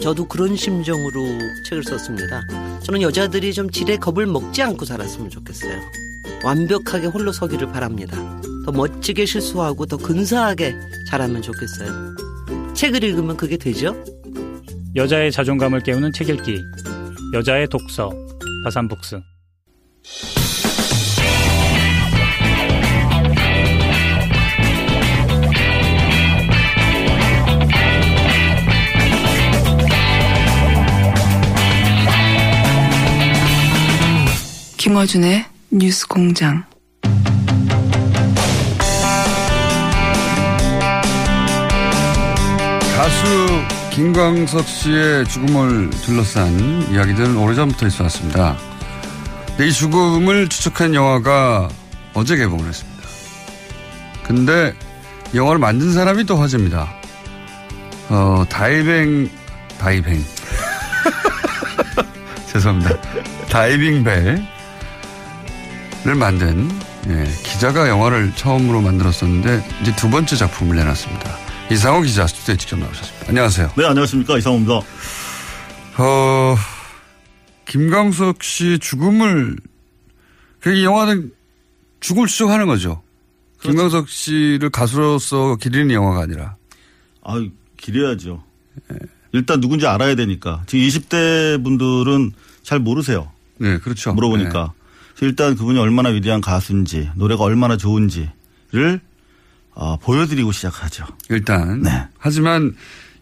[0.00, 2.42] 저도 그런 심정으로 책을 썼습니다.
[2.82, 5.80] 저는 여자들이 좀 지레 겁을 먹지 않고 살았으면 좋겠어요.
[6.44, 8.18] 완벽하게 홀로 서기를 바랍니다.
[8.66, 10.74] 더 멋지게 실수하고 더 근사하게
[11.08, 12.14] 자라면 좋겠어요.
[12.74, 13.94] 책을 읽으면 그게 되죠?
[14.96, 16.60] 여자의 자존감을 깨우는 책 읽기
[17.34, 18.10] 여자의 독서
[18.64, 19.20] 바산북스
[34.84, 36.62] 김어준의 뉴스 공장.
[42.94, 48.58] 가수 김광석 씨의 죽음을 둘러싼 이야기들은 오래전부터 있어 왔습니다.
[49.58, 51.70] 이 죽음을 추적한 영화가
[52.12, 53.08] 어제 개봉을 했습니다.
[54.22, 54.74] 근데
[55.34, 56.92] 영화를 만든 사람이 또 화제입니다.
[58.10, 59.30] 어, 다이빙,
[59.78, 60.22] 다이빙.
[62.52, 63.00] 죄송합니다.
[63.48, 64.53] 다이빙 벨
[66.06, 66.70] 을 만든
[67.08, 71.38] 예, 기자가 영화를 처음으로 만들었었는데 이제 두 번째 작품을 내놨습니다.
[71.70, 73.26] 이상호 기자 스튜디오에 직접 나오셨습니다.
[73.28, 73.72] 안녕하세요.
[73.74, 74.36] 네, 안녕하십니까.
[74.36, 74.74] 이상호입니다.
[75.96, 76.56] 어,
[77.64, 79.56] 김광석 씨 죽음을,
[80.60, 81.32] 그 영화는
[82.00, 83.02] 죽음을 추적하는 거죠.
[83.62, 86.56] 김광석 씨를 가수로서 기리는 영화가 아니라.
[87.22, 87.42] 아
[87.78, 88.44] 기려야죠.
[89.32, 90.64] 일단 누군지 알아야 되니까.
[90.66, 92.32] 지금 20대 분들은
[92.62, 93.32] 잘 모르세요.
[93.56, 94.12] 네, 그렇죠.
[94.12, 94.50] 물어보니까.
[94.50, 94.83] 그래서
[95.20, 99.00] 일단 그분이 얼마나 위대한 가수인지, 노래가 얼마나 좋은지를
[99.74, 101.04] 어, 보여드리고 시작하죠.
[101.30, 101.82] 일단.
[101.82, 102.06] 네.
[102.18, 102.74] 하지만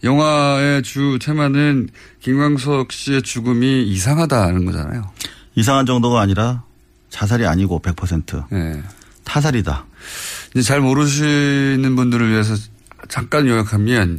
[0.05, 1.89] 영화의 주 테마는
[2.21, 5.11] 김광석 씨의 죽음이 이상하다는 거잖아요.
[5.55, 6.65] 이상한 정도가 아니라
[7.11, 8.83] 자살이 아니고 100% 네.
[9.25, 9.87] 타살이다.
[10.55, 12.55] 이제 잘 모르시는 분들을 위해서
[13.09, 14.19] 잠깐 요약하면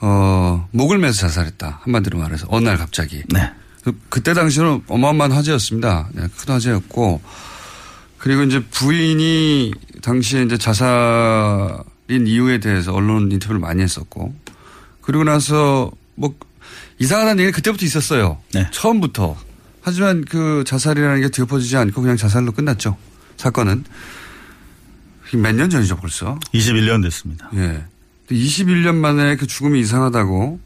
[0.00, 1.80] 어, 목을 매서 자살했다.
[1.82, 3.22] 한마디로 말해서 어느 날 갑자기.
[3.30, 3.50] 네.
[3.88, 6.10] 그, 그때 당시는 어마어마한 화제였습니다.
[6.12, 7.22] 네, 큰 화제였고
[8.18, 9.72] 그리고 이제 부인이
[10.02, 14.34] 당시에 이제 자살인 이유에 대해서 언론 인터뷰를 많이 했었고
[15.00, 16.34] 그리고 나서 뭐
[16.98, 18.38] 이상하다는 얘기 그때부터 있었어요.
[18.52, 18.68] 네.
[18.72, 19.36] 처음부터.
[19.80, 22.96] 하지만 그 자살이라는 게 뒤엎어지지 않고 그냥 자살로 끝났죠.
[23.38, 23.84] 사건은.
[25.34, 26.38] 몇 년 전이죠 벌써.
[26.52, 27.48] 21년 됐습니다.
[27.54, 27.84] 예.
[28.30, 30.60] 21년 만에 그 죽음이 이상하다고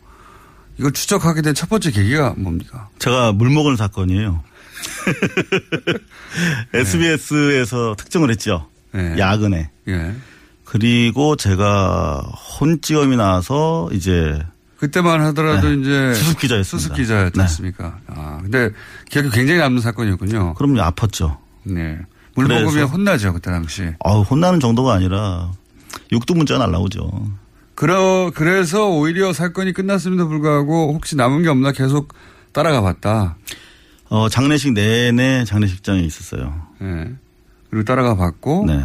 [0.78, 2.88] 이걸 추적하게 된 첫 번째 계기가 뭡니까?
[2.98, 4.42] 제가 물 먹은 사건이에요.
[6.74, 8.66] SBS에서 특정을 했죠.
[8.92, 9.16] 네.
[9.18, 9.70] 야근에.
[9.88, 10.14] 예.
[10.64, 12.20] 그리고 제가
[12.60, 14.38] 혼찌검이 나와서 이제
[14.78, 15.80] 그때만 하더라도 네.
[15.80, 16.78] 이제 수습 기자였습니다.
[16.78, 17.72] 수습 기자였지 네.
[18.08, 18.70] 아, 근데
[19.10, 20.54] 기억이 굉장히 남는 사건이었군요.
[20.54, 21.36] 그럼요 아팠죠.
[21.64, 21.98] 네.
[22.34, 23.92] 물 먹으면 혼나죠, 그때 당시.
[24.04, 25.52] 아 혼나는 정도가 아니라
[26.10, 27.30] 육두 문자가 날라오죠.
[27.74, 32.12] 그러, 그래서 오히려 사건이 끝났음에도 불구하고 혹시 남은 게 없나 계속
[32.52, 33.36] 따라가 봤다.
[34.08, 36.66] 어 장례식 내내 장례식장에 있었어요.
[36.82, 37.10] 예.
[37.70, 38.66] 그리고 따라가 봤고.
[38.66, 38.84] 네.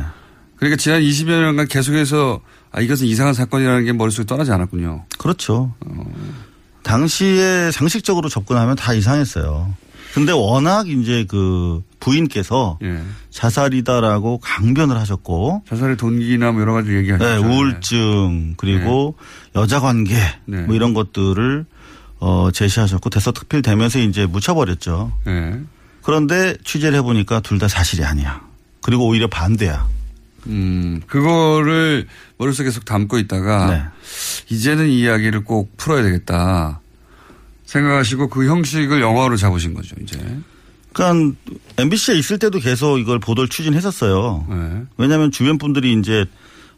[0.56, 2.40] 그러니까 지난 20여 년간 계속해서
[2.72, 5.06] 아, 이것은 이상한 사건이라는 게 머릿속에 떠나지 않았군요.
[5.18, 5.74] 그렇죠.
[6.84, 9.74] 당시에 상식적으로 접근하면 다 이상했어요.
[10.14, 13.02] 근데 워낙 이제 그 부인께서 예.
[13.38, 17.30] 자살이다라고 강변을 하셨고 자살의 동기나 뭐 여러 가지 얘기하셨죠.
[17.30, 19.16] 네, 우울증 그리고
[19.56, 20.62] 여자 관계 네.
[20.62, 21.66] 뭐 이런 것들을
[22.20, 25.14] 어 제시하셨고 대서 특필 되면서 이제 묻혀버렸죠.
[25.28, 25.60] 네.
[26.02, 28.42] 그런데 취재를 해보니까 둘 다 사실이 아니야.
[28.82, 29.88] 그리고 오히려 반대야.
[30.48, 32.08] 음, 그거를
[32.40, 33.84] 머릿속에 계속 담고 있다가 네.
[34.50, 36.80] 이제는 이 이야기를 꼭 풀어야 되겠다
[37.66, 40.18] 생각하시고 그 형식을 영화로 잡으신 거죠, 이제.
[40.94, 41.36] 그러니까
[41.78, 44.46] MBC에 있을 때도 계속 이걸 보도를 추진했었어요.
[44.50, 44.84] 네.
[44.98, 46.26] 왜냐하면 주변 분들이 이제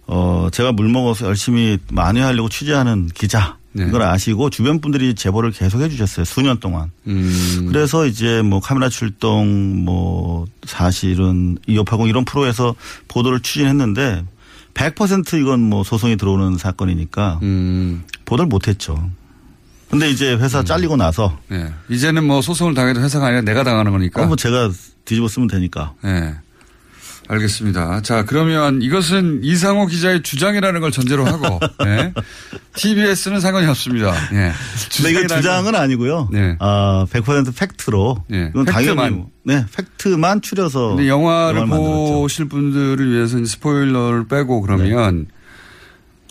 [0.07, 3.85] 어 제가 물 먹어서 열심히 만회하려고 취재하는 기자 네.
[3.87, 6.91] 이걸 아시고 주변 분들이 제보를 계속 해주셨어요 수년 동안.
[7.07, 7.67] 음.
[7.69, 12.75] 그래서 이제 뭐 카메라 출동 뭐 사실은 2580 이런 프로에서
[13.07, 14.25] 보도를 추진했는데
[14.73, 18.03] 100% 이건 뭐 소송이 들어오는 사건이니까 음.
[18.25, 19.09] 보도를 못했죠.
[19.89, 21.71] 근데 이제 회사 잘리고 나서 네.
[21.89, 24.21] 이제는 뭐 소송을 당해도 회사가 아니라 내가 당하는 거니까.
[24.21, 24.69] 어, 뭐 제가
[25.05, 25.93] 뒤집어 쓰면 되니까.
[26.03, 26.35] 네.
[27.27, 28.01] 알겠습니다.
[28.01, 32.11] 자, 그러면 이것은 이상호 기자의 주장이라는 걸 전제로 하고, 네.
[32.73, 34.11] TBS는 상관이 없습니다.
[34.31, 34.51] 네.
[34.95, 36.29] 근데 이건 주장은 아니고요.
[36.31, 36.55] 네.
[36.59, 38.23] 아, 100% 팩트로.
[38.29, 38.47] 네.
[38.49, 38.95] 이건 팩트만.
[38.95, 42.13] 당연히 네, 팩트만 추려서 근데 영화를 만들었죠.
[42.13, 45.27] 보실 분들을 위해서 스포일러를 빼고 그러면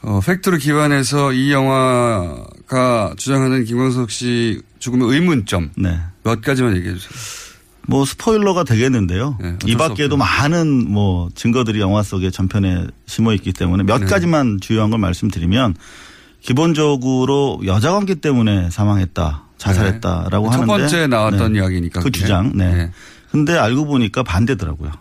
[0.02, 5.98] 어, 팩트를 기반해서 이 영화 가 주장하는 김광석 씨 죽음의 의문점 네.
[6.22, 7.10] 몇 가지만 얘기해 주세요.
[7.86, 9.38] 뭐 스포일러가 되겠는데요.
[9.40, 14.06] 네, 이 밖에도 많은 뭐 증거들이 영화 속에 전편에 심어 있기 때문에 몇 네.
[14.06, 15.74] 가지만 주요한 걸 말씀드리면
[16.42, 19.44] 기본적으로 여자 관계 때문에 사망했다.
[19.56, 20.56] 자살했다라고 네.
[20.56, 22.20] 첫 하는데 번째 나왔던 이야기니까 그 그게.
[22.20, 22.52] 주장.
[22.54, 22.74] 네.
[22.74, 22.92] 네.
[23.30, 24.92] 근데 알고 보니까 반대더라고요.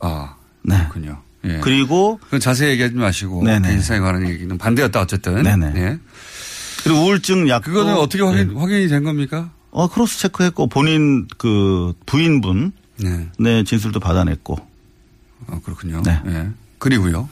[0.00, 0.76] 아, 네.
[0.76, 1.22] 그렇군요.
[1.46, 1.58] 예.
[1.62, 3.72] 그리고 그건 자세히 얘기하지 마시고 네네.
[3.72, 5.42] 인사에 관한 얘기는 반대였다 어쨌든.
[5.42, 5.72] 네네.
[5.76, 5.98] 예.
[6.82, 9.50] 그리고 우울증 약 그거는 어떻게 확인, 확인이 된 겁니까?
[9.70, 13.28] 어 크로스 체크했고 본인 그 부인분 네.
[13.38, 14.56] 네 진술도 받아냈고
[15.48, 16.02] 아, 그렇군요.
[16.04, 16.20] 네.
[16.26, 16.48] 예.
[16.78, 17.28] 그리고요.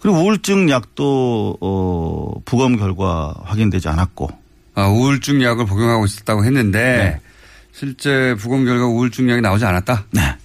[0.00, 4.28] 그리고 우울증 약도 어 부검 결과 확인되지 않았고
[4.74, 7.20] 아, 우울증 약을 복용하고 있었다고 했는데 네.
[7.72, 10.06] 실제 부검 결과 우울증 약이 나오지 않았다.
[10.12, 10.36] 네.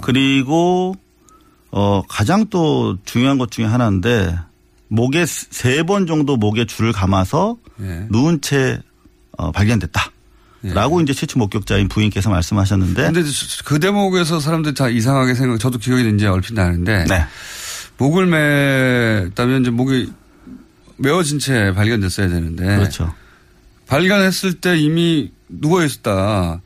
[0.00, 0.94] 그리고
[1.76, 4.38] 어 가장 또 중요한 것 중에 하나인데
[4.88, 8.06] 목에 세 번 정도 목에 줄을 감아서 예.
[8.10, 8.80] 누운 채
[9.36, 10.10] 어, 발견됐다.
[10.62, 13.22] 라고 이제 최초 목격자인 부인께서 말씀하셨는데 근데
[13.66, 17.04] 그 대목에서 사람들이 다 이상하게 생각, 저도 기억이 이제 얼핏 나는데.
[17.04, 17.26] 네.
[17.98, 18.26] 목을
[19.34, 20.10] 맸다면 이제 목이
[20.96, 22.64] 메어진 채 발견됐어야 되는데.
[22.64, 23.12] 그렇죠.
[23.88, 26.62] 발견했을 때 이미 누워 있었다.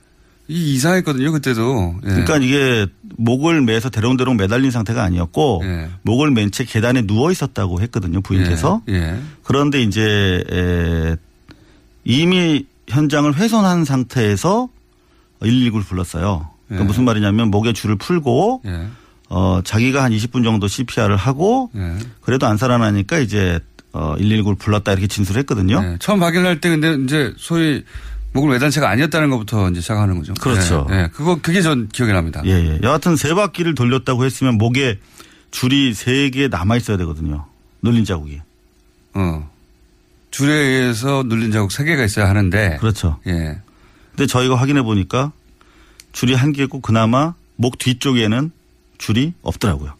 [0.50, 1.96] 이 이상했거든요, 그때도.
[2.04, 2.08] 예.
[2.08, 2.86] 그러니까 이게
[3.18, 5.88] 목을 매서 대롱대롱 매달린 상태가 아니었고 예.
[6.02, 8.94] 목을 맨 채 계단에 누워 있었다고 했거든요 부인께서 예.
[8.94, 9.18] 예.
[9.42, 11.16] 그런데 이제 에,
[12.04, 14.68] 이미 현장을 훼손한 상태에서
[15.40, 16.48] 119를 불렀어요.
[16.66, 16.86] 그러니까 예.
[16.86, 18.86] 무슨 말이냐면 목에 줄을 풀고 예.
[19.30, 21.96] 어 자기가 한 20분 정도 CPR을 하고 예.
[22.22, 23.60] 그래도 안 살아나니까 이제
[23.92, 25.80] 어 119를 불렀다 이렇게 진술했거든요.
[25.84, 25.96] 예.
[26.00, 27.84] 처음 발견할 때 근데 이제 소위
[28.38, 30.32] 목을 매단 채가 아니었다는 것부터 이제 시작하는 거죠.
[30.34, 30.86] 그렇죠.
[30.90, 30.94] 예.
[30.94, 31.08] 예.
[31.12, 32.40] 그거 그게 전 기억이 납니다.
[32.44, 32.78] 예, 예.
[32.84, 34.98] 여하튼 세 바퀴를 돌렸다고 했으면 목에
[35.50, 37.46] 줄이 세 개 남아 있어야 되거든요.
[37.82, 38.40] 눌린 자국이.
[39.14, 39.50] 어.
[40.30, 42.76] 줄에 의해서 눌린 자국 세 개가 있어야 하는데.
[42.80, 43.18] 그렇죠.
[43.26, 43.58] 예.
[44.10, 45.32] 근데 저희가 확인해 보니까
[46.12, 48.50] 줄이 한 개고 그나마 목 뒤쪽에는
[48.98, 49.94] 줄이 없더라고요.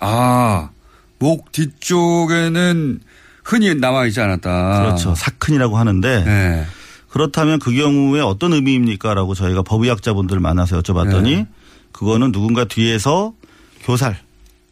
[0.00, 0.70] 아,
[1.18, 3.00] 목 뒤쪽에는
[3.44, 4.80] 흔히 남아 있지 않았다.
[4.82, 5.14] 그렇죠.
[5.14, 6.66] 사큰이라고 하는데 네.
[7.10, 11.48] 그렇다면 그 경우에 어떤 의미입니까라고 저희가 법의학자분들을 만나서 여쭤봤더니 네.
[11.92, 13.34] 그거는 누군가 뒤에서
[13.82, 14.18] 교살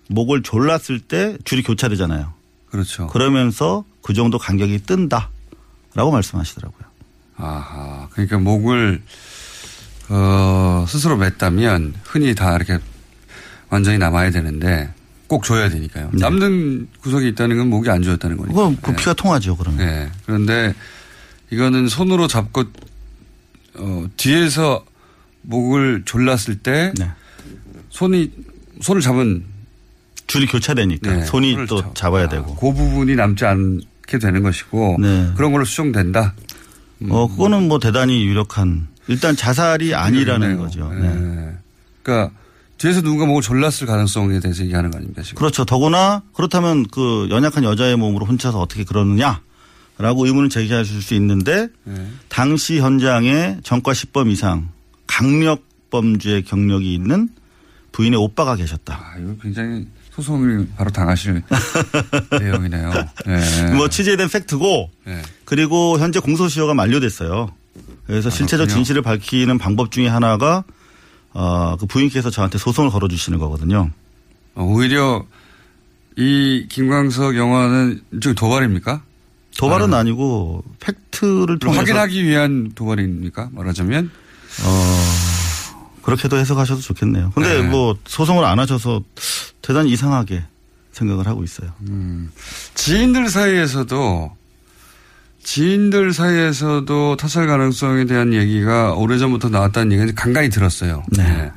[0.08, 2.32] 목을 졸랐을 때 줄이 교차되잖아요.
[2.70, 3.08] 그렇죠.
[3.08, 6.88] 그러면서 그 정도 간격이 뜬다라고 말씀하시더라고요.
[7.36, 8.08] 아하.
[8.12, 9.02] 그러니까 목을,
[10.08, 12.78] 어, 스스로 맸다면 흔히 다 이렇게
[13.68, 14.92] 완전히 남아야 되는데
[15.26, 16.10] 꼭 줘야 되니까요.
[16.12, 18.54] 남는 구석이 있다는 건 목이 안 조였다는 거니까.
[18.54, 19.84] 그건 그 피가 통하죠, 그러면.
[19.84, 20.10] 네.
[20.24, 20.74] 그런데
[21.50, 22.64] 이거는 손으로 잡고,
[23.76, 24.84] 어, 뒤에서
[25.42, 27.10] 목을 졸랐을 때 네.
[27.90, 28.30] 손이,
[28.80, 29.44] 손을 잡은
[30.26, 32.54] 줄이 교차되니까 네, 손이 또 잡- 잡아야 아, 되고.
[32.54, 35.30] 그 부분이 남지 않게 되는 것이고 네.
[35.36, 36.34] 그런 걸로 수정된다.
[37.08, 40.58] 어, 그거는 뭐 대단히 유력한 일단 자살이 아니라는 그러네요.
[40.58, 40.92] 거죠.
[40.92, 41.14] 네.
[41.14, 41.52] 네.
[42.02, 42.34] 그러니까
[42.76, 45.36] 뒤에서 누군가 목을 졸랐을 가능성에 대해서 얘기하는 거 아닙니까 지금?
[45.38, 45.64] 그렇죠.
[45.64, 49.40] 더구나 그렇다면 그 연약한 여자의 몸으로 훔쳐서 어떻게 그러느냐
[49.98, 52.08] 라고 의문을 제기하실 수 있는데 네.
[52.28, 54.68] 당시 현장에 전과 10범 이상
[55.06, 57.28] 강력 범죄 경력이 있는
[57.92, 58.94] 부인의 오빠가 계셨다.
[58.94, 61.42] 아, 이거 굉장히 소송을 바로 당하실
[62.40, 62.92] 내용이네요.
[63.26, 63.74] 네.
[63.74, 65.22] 뭐 취재된 팩트고 네.
[65.44, 67.52] 그리고 현재 공소시효가 만료됐어요.
[68.06, 68.74] 그래서 실체적 그렇군요.
[68.74, 70.64] 진실을 밝히는 방법 중에 하나가
[71.32, 73.90] 어, 그 부인께서 저한테 소송을 걸어주시는 거거든요.
[74.54, 75.24] 어, 오히려
[76.16, 79.02] 이 김광석 영화는 좀 도발입니까?
[79.58, 83.50] 도발은 아 니고 팩트를 그럼 통해서 확인하기 위한 도발입니까?
[83.52, 84.10] 말하자면
[84.64, 87.32] 어, 그렇게도 해석하셔도 좋겠네요.
[87.34, 87.68] 근데 네.
[87.68, 89.02] 뭐 소송을 안 하셔서
[89.60, 90.44] 대단히 이상하게
[90.92, 91.72] 생각을 하고 있어요.
[91.88, 92.30] 음.
[92.74, 94.36] 지인들 사이에서도
[95.42, 101.02] 지인들 사이에서도 타살 가능성에 대한 얘기가 오래전부터 나왔다는 얘기는 간간히 들었어요.
[101.10, 101.50] 네.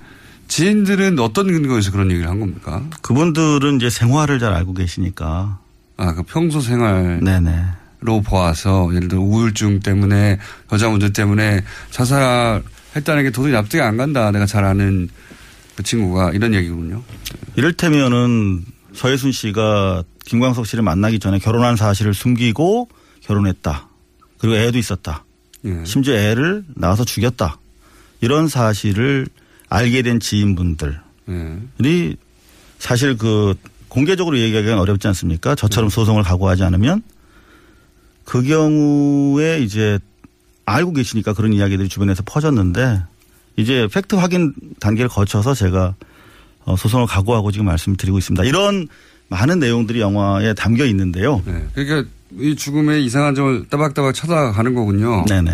[0.48, 2.82] 지인들은 어떤 근거에서 그런 얘기를 한 겁니까?
[3.02, 5.60] 그분들은 이제 생활을 잘 알고 계시니까.
[5.98, 7.20] 아, 그 평소 생활.
[7.22, 7.81] 네네.
[8.02, 10.40] 로 보아서 예를 들어 우울증 때문에
[10.72, 14.32] 여자 문제 때문에 자살했다는 게 도저히 납득이 안 간다.
[14.32, 15.08] 내가 잘 아는
[15.76, 17.04] 그 친구가 이런 얘기군요.
[17.56, 22.90] 이를테면은 서예순 씨가 김광석 씨를 만나기 전에 결혼한 사실을 숨기고
[23.22, 23.88] 결혼했다.
[24.40, 25.24] 그리고 애도 있었다.
[25.66, 25.86] 예.
[25.86, 27.60] 심지어 애를 낳아서 죽였다.
[28.22, 29.28] 이런 사실을
[29.70, 30.96] 알게 된 지인분들이
[31.30, 32.16] 예.
[32.80, 33.54] 사실 그
[33.90, 35.54] 공개적으로 얘기하기는 어렵지 않습니까?
[35.54, 37.04] 저처럼 소송을 각오하지 않으면
[38.32, 40.00] 그 경우에 이제
[40.66, 43.02] 알고 계시니까 그런 이야기들이 주변에서 퍼졌는데
[43.58, 45.96] 이제 팩트 확인 단계를 거쳐서 제가
[46.64, 48.46] 어, 소송을 각오하고 지금 말씀을 드리고 있습니다.
[48.46, 48.88] 이런
[49.28, 51.44] 많은 내용들이 영화에 담겨 있는데요.
[51.74, 52.10] 그러니까
[52.40, 55.26] 이 죽음의 이상한 점을 따박따박 찾아가는 거군요.
[55.26, 55.52] 네네.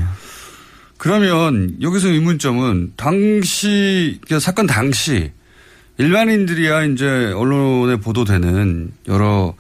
[0.98, 5.32] 그러면 여기서 의문점은 당시 그 사건 당시
[5.98, 9.56] 일반인들이야 이제 언론에 보도되는 여러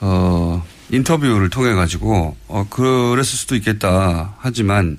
[0.00, 4.98] 어 인터뷰를 통해 가지고 어 그랬을 수도 있겠다 하지만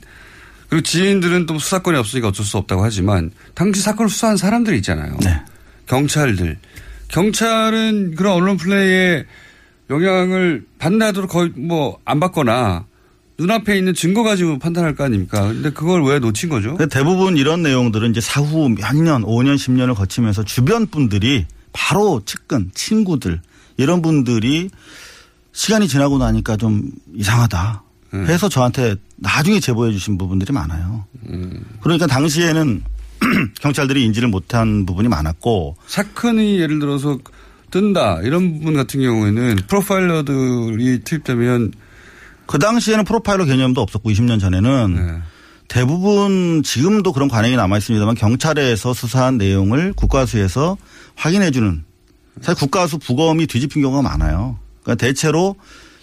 [0.69, 5.17] 그리고 지인들은 또 수사권이 없으니까 어쩔 수 없다고 하지만 당시 사건을 수사한 사람들이 있잖아요.
[5.88, 6.58] 경찰들
[7.08, 9.25] 경찰은 그런 언론 플레이에
[9.89, 12.86] 영향을 받나 하도록 거의 뭐 안 받거나
[13.39, 15.48] 눈앞에 있는 증거 가지고 판단할 거 아닙니까?
[15.48, 16.77] 근데 그걸 왜 놓친 거죠?
[16.91, 23.39] 대부분 이런 내용들은 이제 사후 몇 년, 5년, 10년을 거치면서 주변 분들이 바로 측근, 친구들
[23.77, 24.69] 이런 분들이
[25.59, 31.03] 시간이 지나고 나니까 좀 이상하다 해서 저한테 나중에 제보해 주신 부분들이 많아요.
[31.81, 32.81] 그러니까 당시에는
[33.59, 37.19] 경찰들이 인지를 못한 부분이 많았고 사건이 예를 들어서
[37.71, 41.73] 뜬다 이런 부분 같은 경우에는 프로파일러들이 투입되면
[42.45, 45.21] 그 당시에는 프로파일러 개념도 없었고 20년 전에는 네.
[45.67, 50.77] 대부분 지금도 그런 관행이 남아 있습니다만 경찰에서 수사한 내용을 국가수에서
[51.15, 51.83] 확인해 주는
[52.39, 54.57] 사실 국가수 부검이 뒤집힌 경우가 많아요.
[54.89, 55.55] 그러니까 대체로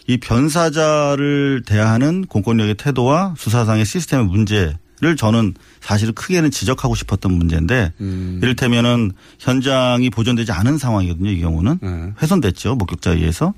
[0.06, 8.38] 이 변사자를 대하는 공권력의 태도와 수사상의 시스템의 문제를 저는 사실은 크게는 지적하고 싶었던 문제인데 음.
[8.40, 11.30] 이를테면은 현장이 보존되지 않은 상황이거든요.
[11.30, 12.12] 이 경우는 네.
[12.22, 12.76] 훼손됐죠.
[12.76, 13.52] 목격자에 의해서.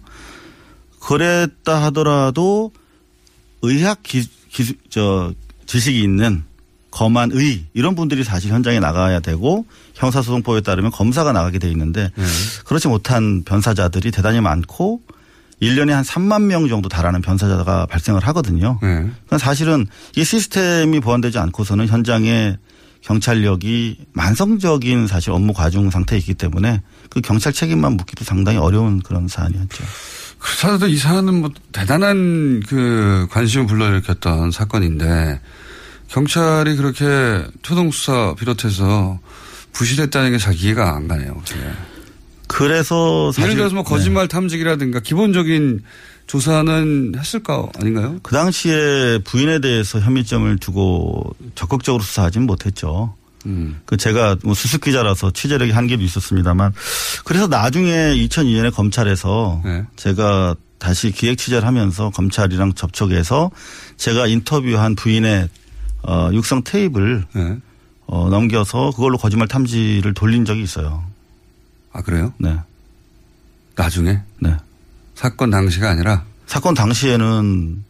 [1.01, 2.73] 그랬다 하더라도
[3.61, 5.35] 의학 기, 기, 저,
[5.67, 6.45] 지식이 있는
[6.91, 12.25] 검안 의 이런 분들이 사실 현장에 나가야 되고 형사소송법에 따르면 검사가 나가게 돼 있는데 네.
[12.65, 15.03] 그렇지 못한 변사자들이 대단히 많고
[15.63, 18.79] 1년에 한 3만 명 정도 달하는 변사자가 발생을 하거든요.
[18.83, 18.89] 네.
[18.99, 19.87] 그러니까 사실은
[20.17, 22.57] 이 시스템이 보완되지 않고서는 현장에
[23.03, 29.29] 경찰력이 만성적인 사실 업무 과중 상태에 있기 때문에 그 경찰 책임만 묻기도 상당히 어려운 그런
[29.29, 29.85] 사안이었죠.
[30.39, 35.41] 그렇다도 이 사안은 뭐 대단한 그 관심을 불러일으켰던 사건인데
[36.09, 39.19] 경찰이 그렇게 초동수사 비롯해서
[39.73, 41.41] 부실했다는 게 잘 이해가 안 가네요.
[41.57, 41.98] 예.
[42.49, 45.83] 그래서 사실 예를 들어서 뭐 거짓말 탐지기라든가 기본적인
[46.27, 48.19] 조사는 했을 거 아닌가요?
[48.23, 53.15] 그 당시에 부인에 대해서 혐의점을 두고 적극적으로 수사하지는 못했죠.
[53.47, 53.81] 음.
[53.87, 56.73] 그 제가 뭐 수습 기자라서 취재력이 한계도 있었습니다만
[57.25, 59.85] 그래서 나중에 2002년에 검찰에서 네.
[59.97, 63.51] 제가 다시 기획 취재를 하면서 검찰이랑 접촉해서
[63.97, 65.49] 제가 인터뷰한 부인의
[66.03, 67.57] 어, 육성 테이프를 네.
[68.07, 71.05] 어, 넘겨서 그걸로 거짓말 탐지를 돌린 적이 있어요.
[71.99, 72.33] 아 그래요?
[72.39, 72.57] 네.
[73.75, 74.21] 나중에?
[74.39, 74.57] 네.
[75.17, 77.85] 사건 당시가 아니라 사건 당시에는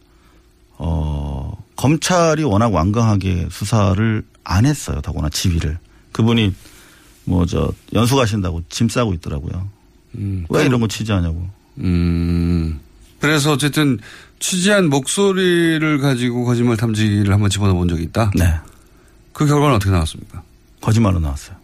[0.79, 4.99] 어 검찰이 워낙 완강하게 수사를 안 했어요.
[5.01, 5.77] 더구나 지휘를
[6.11, 6.55] 그분이
[7.25, 9.69] 뭐 저 연수 가신다고 짐 싸고 있더라고요.
[10.15, 11.47] 음, 왜 이런 거 취재하냐고.
[11.77, 12.79] 음.
[13.19, 13.99] 그래서 어쨌든
[14.39, 18.31] 취재한 목소리를 가지고 거짓말 탐지기를 한번 집어넣어 본 적이 있다?
[18.35, 18.55] 네.
[19.33, 20.41] 그 결과는 어떻게 나왔습니까?
[20.81, 21.55] 거짓말로 나왔어요.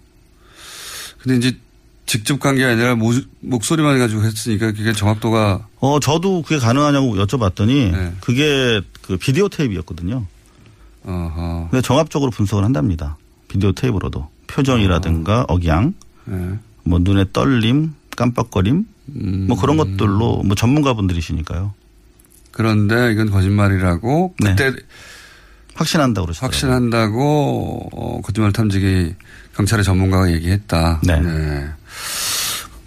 [1.18, 1.58] 근데 이제
[2.06, 7.92] 직접 간 게 아니라 모, 목소리만 가지고 했으니까 그게 정확도가 어 저도 그게 가능하냐고 여쭤봤더니
[7.92, 8.14] 네.
[8.22, 10.26] 그게 그 비디오 테이프였거든요.
[11.04, 11.68] 어허.
[11.72, 13.18] 근데 종합적으로 분석을 한답니다.
[13.48, 15.94] 비디오 테이프로도 표정이라든가 억양,
[16.26, 16.60] 네.
[16.84, 18.86] 뭐 눈의 떨림, 깜빡거림,
[19.16, 19.46] 음.
[19.48, 21.74] 뭐 그런 것들로 뭐 전문가분들이시니까요.
[22.52, 24.56] 그런데 이건 거짓말이라고 네.
[24.56, 24.72] 그때
[25.74, 26.54] 확신한다고 그러시더라고요.
[26.54, 29.16] 확신한다고 어, 거짓말 탐지기
[29.56, 31.02] 경찰의 전문가가 얘기했다.
[31.04, 31.22] 네.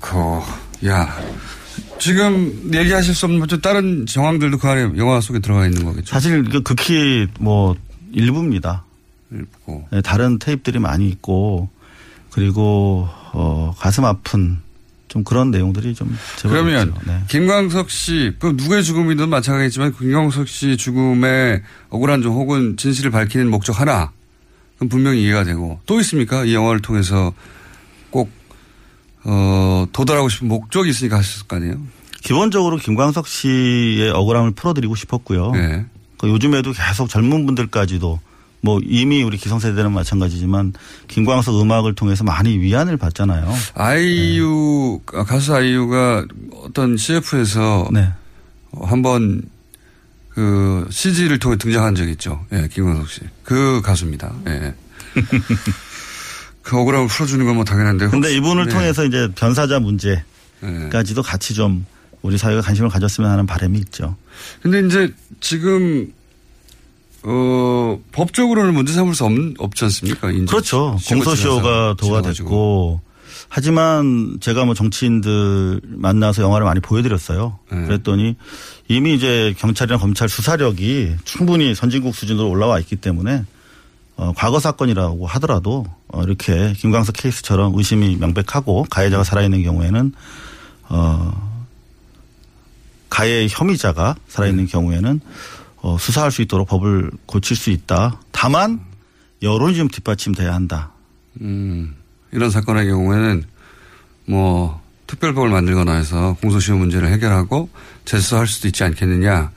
[0.01, 0.17] 그,
[0.87, 1.17] 야.
[1.99, 6.13] 지금 얘기하실 수 없는 또 다른 정황들도 그 안에 영화 속에 들어가 있는 거겠죠.
[6.13, 7.77] 사실 그 극히 뭐
[8.13, 8.85] 일부입니다.
[9.31, 9.89] 일고.
[9.91, 11.69] 네, 다른 테이프들이 많이 있고
[12.31, 14.59] 그리고 어, 가슴 아픈
[15.09, 16.95] 좀 그런 내용들이 좀 그러면.
[17.07, 17.23] 네.
[17.29, 23.81] 김광석 씨, 그 누구의 죽음이든 마찬가지지만 김광석 씨 죽음의 억울한 점 혹은 진실을 밝히는 목적
[23.81, 24.13] 하나,
[24.77, 26.45] 그럼 분명히 이해가 되고 또 있습니까?
[26.45, 27.58] 이 영화를 통해서 꼭
[29.31, 31.77] 어, 도달하고 싶은 목적이 있으니까 하셨을 거 아니에요?
[32.23, 35.53] 기본적으로 김광석 씨의 억울함을 풀어드리고 싶었고요.
[35.53, 35.85] 네.
[36.17, 38.19] 그 요즘에도 계속 젊은 분들까지도
[38.63, 40.73] 뭐 이미 우리 기성세대는 마찬가지지만
[41.09, 43.55] 김광석 음악을 통해서 많이 위안을 받잖아요.
[43.75, 46.25] 아이유 가수 아이유가
[46.65, 48.09] 어떤 CF에서 네.
[48.83, 49.43] 한번
[50.31, 52.45] 그 CG를 통해 등장한 적이 있죠.
[52.53, 53.21] 예, 김광석 씨.
[53.45, 54.33] 그 가수입니다.
[54.49, 54.75] 예.
[56.69, 58.09] 그 억울함을 풀어주는 건 뭐 당연한데.
[58.09, 58.75] 근데 이분을 네.
[58.75, 61.87] 통해서 이제 변사자 문제까지도 같이 좀
[62.21, 64.17] 우리 사회가 관심을 가졌으면 하는 바람이 있죠.
[64.61, 66.13] 근데 이제 지금
[67.23, 70.29] 어 법적으로는 문제 삼을 수 없, 없지 않습니까?
[70.47, 70.97] 그렇죠.
[71.01, 72.23] 시효가 공소시효가 도가.
[72.23, 73.01] 됐고
[73.49, 77.59] 하지만 제가 뭐 정치인들 만나서 영화를 많이 보여드렸어요.
[77.73, 77.87] 네.
[77.87, 78.37] 그랬더니
[78.89, 83.45] 이미 이제 경찰이나 검찰 수사력이 충분히 선진국 수준으로 올라와 있기 때문에
[84.19, 90.13] 어, 과거 사건이라고 하더라도 어, 이렇게 김광석 케이스처럼 의심이 명백하고 가해자가 살아있는 경우에는
[90.89, 91.63] 어,
[93.09, 94.73] 가해 혐의자가 살아있는 네.
[94.73, 95.21] 경우에는
[95.77, 98.21] 어, 수사할 수 있도록 법을 고칠 수 있다.
[98.33, 98.81] 다만
[99.41, 100.91] 여론이 좀 뒷받침돼야 한다.
[101.41, 101.95] 음,
[102.33, 103.45] 이런 사건의 경우에는
[104.27, 107.71] 뭐 특별법을 만들거나 해서 공소시효 문제를 해결하고
[108.05, 109.53] 재수할 수도 있지 않겠느냐.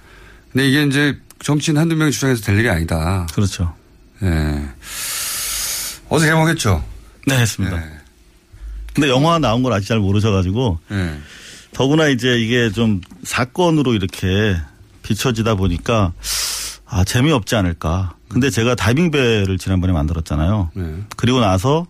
[0.51, 3.25] 근데 이게 이제 정치인 한두 명이 주장해서 될 일이 아니다.
[3.33, 3.80] 그렇죠.
[4.23, 4.69] 예.
[6.09, 6.83] 어제 개봉했죠?
[7.27, 7.81] 네, 했습니다.
[8.93, 11.17] 근데 영화 나온 걸 아직 잘 모르셔가지고 예.
[11.73, 14.57] 더구나 이제 이게 좀 사건으로 이렇게
[15.03, 16.11] 비춰지다 보니까
[16.85, 18.15] 아 재미없지 않을까.
[18.27, 20.71] 근데 제가 다이빙배를 지난번에 만들었잖아요.
[20.73, 20.95] 네.
[21.15, 21.87] 그리고 나서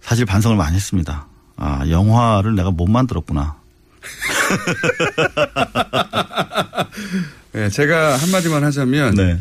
[0.00, 1.26] 사실 반성을 많이 했습니다.
[1.56, 3.54] 아 영화를 내가 못 만들었구나.
[7.54, 9.38] 예, 제가 한마디만 하자면 네.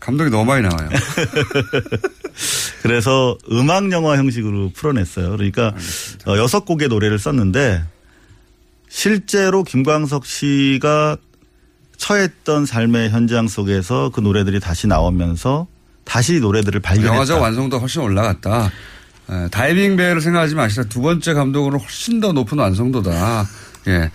[0.00, 0.88] 감독이 너무 많이 나와요.
[2.82, 5.30] 그래서 음악 영화 형식으로 풀어냈어요.
[5.30, 5.74] 그러니까
[6.26, 7.82] 어, 여섯 곡의 노래를 썼는데
[8.88, 11.16] 실제로 김광석 씨가
[11.96, 15.66] 처했던 삶의 현장 속에서 그 노래들이 다시 나오면서
[16.04, 17.14] 다시 노래들을 발견했다.
[17.14, 18.70] 영화적 완성도가 훨씬 올라갔다.
[19.30, 23.46] 예, 다이빙 배를 생각하지 마시라 두 번째 감독으로 훨씬 더 높은 완성도다.
[23.88, 24.10] 예.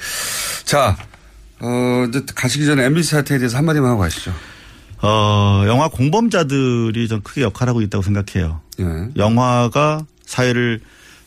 [0.63, 0.97] 자,
[1.59, 4.33] 어, 이제 가시기 전에 MBC 사태에 대해서 한마디만 하고 가시죠.
[5.03, 8.61] 어, 영화 공범자들이 좀 크게 역할하고 있다고 생각해요.
[8.79, 8.85] 예.
[9.17, 10.79] 영화가 사회를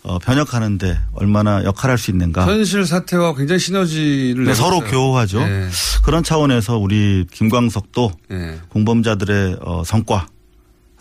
[0.03, 2.47] 어, 변혁하는데 얼마나 역할할 수 있는가.
[2.47, 4.81] 현실 사태와 굉장히 시너지를 네, 서로.
[4.81, 5.41] 교호하죠.
[5.41, 5.69] 예.
[6.05, 8.59] 그런 차원에서 우리 김광석도 예.
[8.71, 10.27] 공범자들의 어, 성과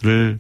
[0.06, 0.38] 를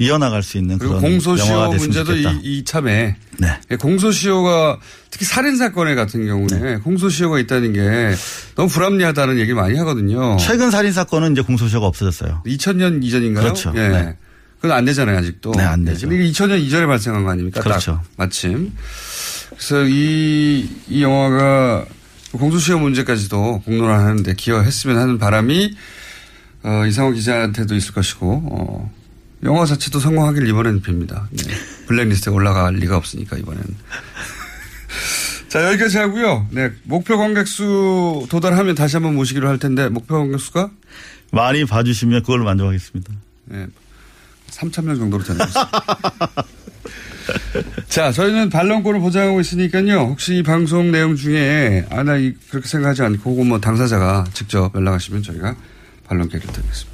[0.00, 2.32] 이어나갈 수 있는 그런 공소시효 문제도 좋겠다.
[2.32, 3.60] 이, 이 참에 네.
[3.70, 6.76] 예, 공소시효가 특히 살인 사건에 같은 경우에 네.
[6.78, 8.14] 공소시효가 있다는 게
[8.56, 10.36] 너무 불합리하다는 얘기를 많이 하거든요.
[10.38, 12.42] 최근 살인 사건은 이제 공소시효가 없어졌어요.
[12.44, 13.44] 2000년 이전인가요?
[13.44, 13.72] 그렇죠.
[13.76, 13.88] 예.
[13.88, 14.16] 네.
[14.56, 15.52] 그건 안 되잖아요, 아직도.
[15.52, 16.08] 네, 안 되죠.
[16.08, 17.60] 근데 이게 2000년 이전에 발생한 거 아닙니까?
[17.60, 18.00] 그렇죠.
[18.02, 18.72] 딱 마침.
[19.50, 21.84] 그래서 이, 이 영화가
[22.32, 25.76] 공소시효 문제까지도 공론화하는데 기여했으면 하는 바람이
[26.64, 28.90] 어, 이상호 기자한테도 있을 것이고 어,
[29.44, 31.26] 영화 자체도 성공하길 이번에는 빕니다.
[31.30, 31.54] 네.
[31.86, 33.66] 블랙리스트에 올라갈 리가 없으니까 이번에는.
[35.48, 36.48] 자 여기까지 하고요.
[36.50, 40.70] 네 목표 관객 수 도달하면 다시 한번 모시기로 할 텐데 목표 관객 수가
[41.30, 43.12] 많이 봐주시면 그걸로 만족하겠습니다.
[43.46, 43.66] 네.
[44.50, 46.44] 3천 명 정도로 되는 습니다
[47.88, 50.00] 자, 저희는 반론권을 보장하고 있으니까요.
[50.00, 54.72] 혹시 이 방송 내용 중에 아, 나 이- 그렇게 생각하지 않고 혹은 뭐 당사자가 직접
[54.74, 55.56] 연락하시면 저희가
[56.06, 56.93] 반론권을 드리겠습니다.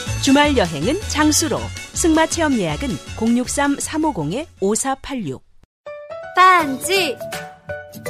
[0.21, 1.59] 주말 여행은 장수로.
[1.93, 5.41] 승마 체험 예약은 063-350-5486.
[6.35, 7.17] 반지.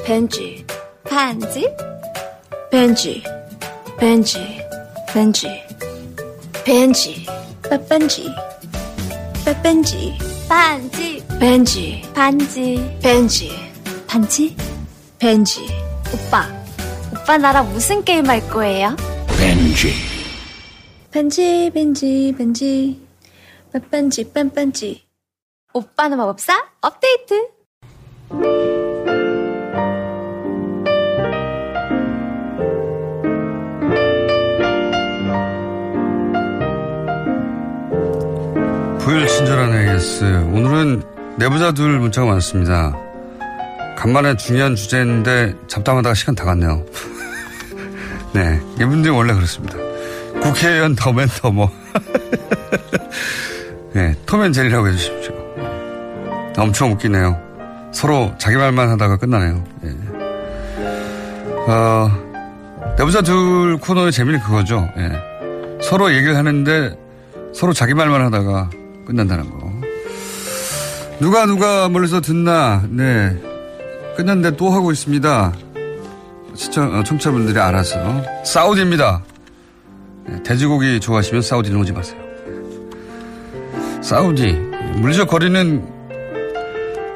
[0.06, 0.66] 벤지.
[1.10, 1.74] 반지?
[2.70, 3.24] 벤지.
[3.98, 4.62] 벤지.
[5.06, 5.64] 벤지.
[6.66, 7.26] 벤지.
[7.70, 8.30] 빠빤지.
[9.46, 10.18] 빠빤지.
[10.50, 11.24] 반지.
[11.40, 12.04] 벤지.
[12.14, 13.00] 반지.
[13.02, 13.58] 벤지.
[14.06, 14.54] 반지?
[15.18, 15.66] 벤지.
[16.14, 16.50] 오빠.
[17.14, 18.98] 오빠 나랑 무슨 게임 할 거예요?
[19.40, 20.11] 벤지
[21.12, 23.06] 벤지 벤지 벤지
[23.74, 25.04] 빠빤지 빤빤지
[25.74, 27.50] 오빠는 마법사 업데이트
[39.00, 40.24] 부일 친절한 AS.
[40.54, 41.04] 오늘은
[41.38, 42.98] 내부자 둘 문자가 많습니다.
[43.98, 46.86] 간만에 중요한 주제인데 잡담하다가 시간 다 갔네요.
[48.34, 48.62] 네.
[48.80, 49.91] 이분들이 원래 그렇습니다.
[50.42, 51.70] 국회의원 더맨더 뭐.
[53.94, 54.16] 네.
[54.26, 55.34] 톰앤제리라고 해주십시오.
[56.58, 57.40] 엄청 웃기네요.
[57.92, 59.64] 서로 자기 말만 하다가 끝나네요.
[59.86, 59.90] 예.
[61.68, 62.10] 어,
[62.98, 64.90] 내부자 둘 코너의 재미는 그거죠.
[64.98, 65.12] 예.
[65.82, 66.98] 서로 얘기를 하는데
[67.54, 68.70] 서로 자기 말만 하다가
[69.06, 69.72] 끝난다는 거.
[71.20, 73.38] 누가 누가 멀리서 듣나, 네.
[74.18, 75.54] 끝났는데 또 하고 있습니다.
[76.56, 78.24] 시청, 어, 청취자분들이 알아서.
[78.44, 79.24] 사우디입니다.
[80.28, 82.20] 네, 돼지고기 좋아하시면 사우디는 오지 마세요.
[84.02, 84.54] 사우디.
[84.98, 85.84] 물리적 거리는,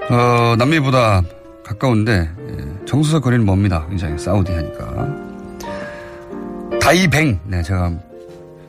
[0.09, 1.23] 어, 남미보다
[1.63, 3.85] 가까운데, 예, 정수석 거리는 멉니다.
[3.89, 5.15] 굉장히 사우디 하니까.
[6.79, 7.39] 다이뱅.
[7.45, 7.91] 네, 제가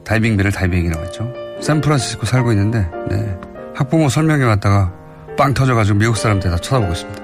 [0.05, 1.33] 다이빙 배를 다이빙이라고 했죠.
[1.61, 3.39] 샌프란시스코 살고 있는데, 네.
[3.75, 4.93] 학부모 설명회 왔다가
[5.37, 7.23] 빵 터져가지고 미국 사람들 다 쳐다보고 있습니다.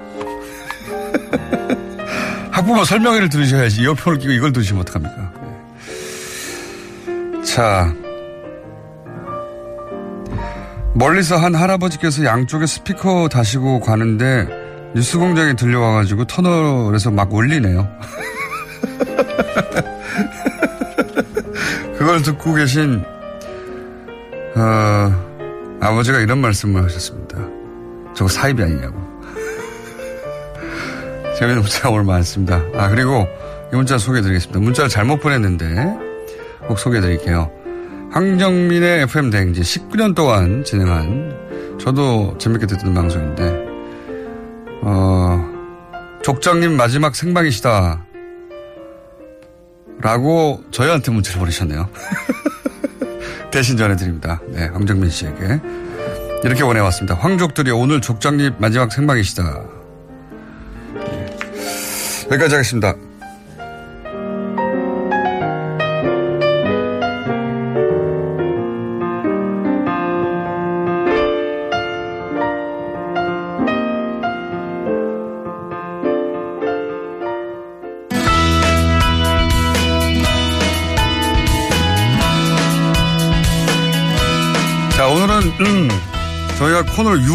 [2.52, 5.21] 학부모 설명회를 들으셔야지 이어폰을 끼고 이걸 들으시면 어떡합니까?
[7.42, 7.44] 네.
[7.44, 7.94] 자.
[10.94, 14.48] 멀리서 한 할아버지께서 양쪽에 스피커 다시고 가는데
[14.94, 17.88] 뉴스 공장에 들려와가지고 터널에서 막 울리네요.
[21.98, 23.02] 그걸 듣고 계신
[24.54, 25.12] 어,
[25.80, 27.38] 아버지가 이런 말씀을 하셨습니다.
[28.14, 28.96] 저거 사입이 아니냐고.
[31.38, 32.62] 재미있는 문자가 오늘 많습니다.
[32.76, 33.26] 아, 그리고
[33.72, 34.60] 이 문자 소개해드리겠습니다.
[34.60, 36.11] 문자를 잘못 보냈는데
[36.66, 37.50] 꼭 소개해드릴게요.
[38.12, 43.66] 황정민의 FM 대행지 19년 동안 진행한 저도 재밌게 듣는 방송인데,
[44.82, 45.52] 어,
[46.22, 48.04] 족장님 마지막 생방이시다.
[50.00, 51.88] 라고 저희한테 문자를 보내셨네요.
[53.50, 54.40] 대신 전해드립니다.
[54.48, 55.60] 네, 황정민 씨에게.
[56.44, 57.14] 이렇게 보내왔습니다.
[57.14, 59.62] 황족들이 오늘 족장님 마지막 생방이시다.
[60.94, 61.36] 네.
[62.30, 62.94] 여기까지 하겠습니다.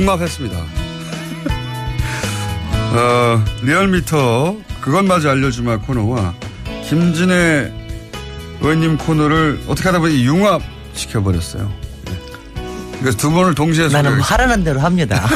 [0.02, 0.58] 융합했습니다.
[2.94, 6.34] 어, 리얼미터, 그것마저 알려주마 코너와
[6.88, 7.72] 김진애
[8.62, 11.72] 의원님 코너를 어떻게 하다 보니 융합시켜버렸어요.
[12.06, 12.14] 네.
[13.00, 14.34] 그래서 두 분을 동시에 나는 소개하겠습니다.
[14.34, 15.28] 하라는 대로 합니다.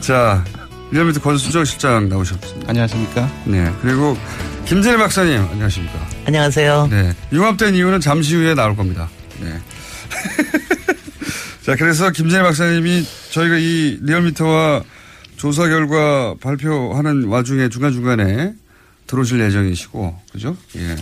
[0.00, 0.42] 자,
[0.90, 2.70] 리얼미터 권순정 실장 나오셨습니다.
[2.70, 3.30] 안녕하십니까.
[3.44, 3.70] 네.
[3.82, 4.16] 그리고
[4.64, 5.98] 김진애 박사님, 안녕하십니까.
[6.26, 6.88] 안녕하세요.
[6.90, 7.12] 네.
[7.32, 9.08] 융합된 이유는 잠시 후에 나올 겁니다.
[11.66, 11.72] 네.
[11.72, 14.84] 자, 그래서 김진애 박사님이 저희가 이 리얼미터와
[15.36, 18.54] 조사 결과 발표하는 와중에 중간중간에
[19.08, 20.56] 들어오실 예정이시고, 그죠?
[20.76, 20.96] 예.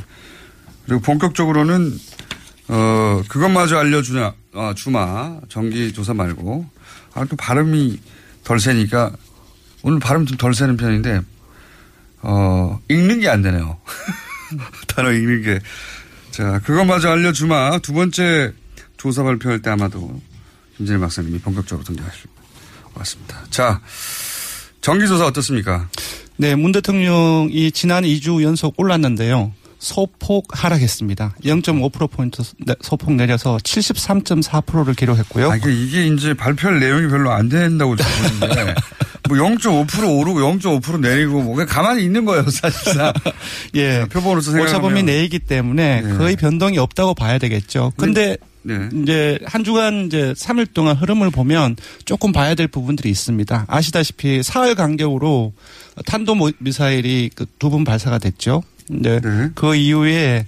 [0.87, 1.92] 그리고 본격적으로는,
[2.68, 6.66] 어, 그것마저 알려주냐, 아, 주마, 정기조사 말고,
[7.12, 8.00] 아, 또 발음이
[8.42, 9.12] 덜 세니까,
[9.83, 11.20] 오늘 발음 좀 덜 세는 편인데,
[12.22, 13.79] 어, 읽는 게 안 되네요.
[14.88, 15.61] 단어 읽는 게.
[16.31, 17.81] 자, 그것마저 알려주마.
[17.81, 18.55] 두 번째
[18.96, 20.20] 조사 발표할 때 아마도
[20.77, 21.85] 김진일 박사님이 본격적으로
[22.95, 23.43] 같습니다.
[23.51, 23.81] 자,
[24.81, 25.89] 정기조사 어떻습니까?
[26.37, 29.53] 네, 문 대통령이 지난 2주 연속 올랐는데요.
[29.79, 31.35] 소폭 하락했습니다.
[31.45, 32.43] 0.5%포인트
[32.81, 35.51] 소폭 내려서 73.4%를 기록했고요.
[35.51, 38.75] 아, 이게, 이게 이제 발표할 내용이 별로 안 된다고 보는데,
[39.25, 43.13] 뭐0.5% 오르고 0.5% 내리고, 뭐, 가만히 있는 거예요, 사실상.
[43.77, 44.07] 예.
[44.11, 44.81] 표본으로서 생각하면.
[44.81, 46.15] 오차범위 내이기 때문에 네.
[46.17, 47.93] 거의 변동이 없다고 봐야 되겠죠.
[47.99, 48.88] 근데 네.
[49.03, 53.66] 이제 한 주간 이제 3일 동안 흐름을 보면 조금 봐야 될 부분들이 있습니다.
[53.68, 55.53] 아시다시피 사흘 간격으로
[56.07, 58.62] 탄도 모- 미사일이 그두번 발사가 됐죠.
[58.88, 59.20] 네.
[59.55, 60.46] 그 이후에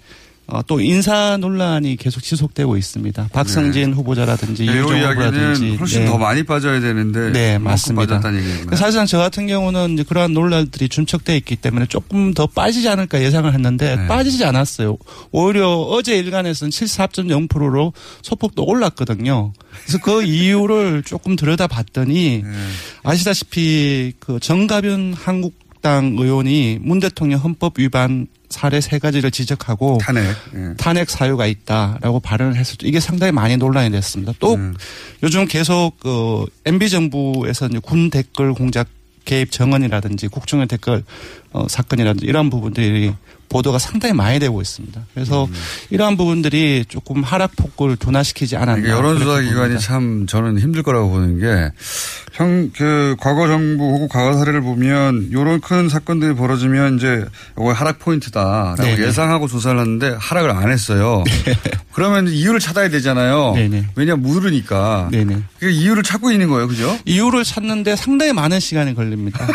[0.49, 3.31] 어, 또 인사 논란이 계속 지속되고 있습니다.
[3.33, 6.07] 박성진 후보자라든지 네, 이 유종 후보라든지 훨씬 네.
[6.07, 8.15] 더 많이 빠져야 되는데 네, 맞습니다.
[8.15, 8.77] 빠졌다는 얘기구나.
[8.77, 13.53] 사실상 저 같은 경우는 이제 그러한 논란들이 준척돼 있기 때문에 조금 더 빠지지 않을까 예상을
[13.53, 14.07] 했는데 네.
[14.07, 14.97] 빠지지 않았어요.
[15.33, 19.53] 오히려 어제 일간에서는 74.0%로 소폭도 올랐거든요.
[19.85, 22.51] 그래서 그 이유를 조금 들여다봤더니 네.
[23.03, 30.25] 아시다시피 그 정가변 한국 당 의원이 문 대통령 헌법 위반 사례 세 가지를 지적하고 탄핵.
[30.57, 30.75] 예.
[30.77, 34.33] 탄핵 사유가 있다라고 발언을 했을 때 이게 상당히 많이 논란이 됐습니다.
[34.41, 34.75] 또 음.
[35.23, 38.89] 요즘 계속 그 MB 정부에서 이제 군 댓글 공작
[39.25, 41.05] 개입 정언이라든지 국정원 댓글
[41.53, 43.13] 어, 사건이라든지 이러한 부분들이
[43.49, 45.01] 보도가 상당히 많이 되고 있습니다.
[45.15, 45.53] 그래서 음.
[45.91, 48.89] 이러한 부분들이 조금 하락폭을 둔화시키지 않았나.
[48.89, 49.79] 여론조사 기관이.
[49.81, 51.73] 참 저는 힘들 거라고 보는 게,
[52.33, 57.25] 형, 그, 과거 정부 혹은 과거 사례를 보면, 요런 큰 사건들이 벌어지면 이제,
[57.57, 59.07] 이거 하락 포인트다라고 네네.
[59.07, 61.25] 예상하고 조사를 하는데 하락을 안 했어요.
[61.93, 63.53] 그러면 이유를 찾아야 되잖아요.
[63.55, 63.87] 네네.
[63.95, 65.09] 왜냐, 모르니까.
[65.13, 65.43] 네네.
[65.59, 66.69] 그 이유를 찾고 있는 거예요.
[66.69, 66.99] 그죠?
[67.07, 69.47] 이유를 찾는데 상당히 많은 시간이 걸립니다.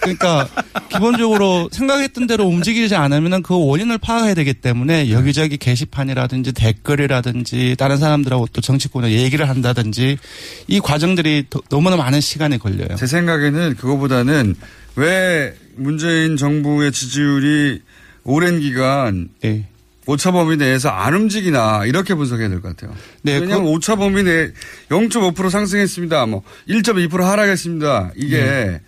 [0.00, 0.48] 그러니까
[0.88, 8.48] 기본적으로 생각했던 대로 움직이지 않으면 그 원인을 파악해야 되기 때문에 여기저기 게시판이라든지 댓글이라든지 다른 사람들하고
[8.52, 10.18] 또 정치권에 얘기를 한다든지
[10.66, 12.96] 이 과정들이 더- 너무나 많은 시간이 걸려요.
[12.96, 14.54] 제 생각에는 그거보다는
[14.96, 17.80] 왜 문재인 정부의 지지율이
[18.24, 19.66] 오랜 기간 네.
[20.06, 22.96] 오차 범위 내에서 안 움직이나 이렇게 분석해야 될 것 같아요.
[23.22, 24.50] 네, 왜냐하면 오차 범위 내
[24.88, 26.26] 0.5% 상승했습니다.
[26.26, 28.12] 뭐 1.2% 하락했습니다.
[28.16, 28.80] 이게 네.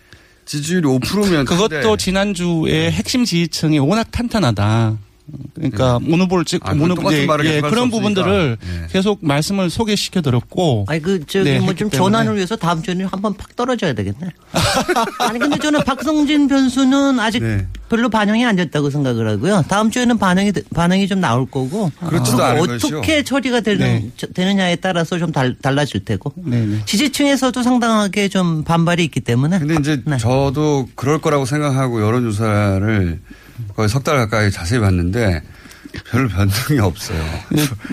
[0.44, 4.98] 지지율이 5%면 그것도 지난주에 핵심 지지층이 워낙 탄탄하다.
[5.54, 7.90] 그러니까 문 후보를 찍고 아, 후보 똑같은 예, 예, 그런.
[7.90, 8.86] 부분들을 예.
[8.90, 12.10] 계속 말씀을 소개시켜 드렸고 아니 그 저기 네, 뭐 했기 좀 때문에.
[12.10, 14.28] 전환을 위해서 다음 주에는 한번 팍 떨어져야 되겠네.
[15.20, 17.66] 아니 근데 저는 박성진 변수는 아직 네.
[17.88, 19.62] 별로 반영이 안 됐다고 생각을 하고요.
[19.68, 21.90] 다음 주에는 반영이 되- 반영이 좀 나올 거고.
[22.08, 23.22] 그렇지도 않은 어떻게 것이요.
[23.24, 24.10] 처리가 되는 네.
[24.16, 26.32] 저- 되느냐에 따라서 좀 달, 달라질 테고.
[26.36, 26.84] 네네.
[26.86, 29.58] 지지층에서도 상당하게 좀 반발이 있기 때문에.
[29.60, 30.16] 근데 이제 네.
[30.18, 33.20] 저도 그럴 거라고 생각하고 여론조사를
[33.74, 35.42] 거의 석 달 가까이 자세히 봤는데
[36.10, 37.18] 별 변동이 없어요.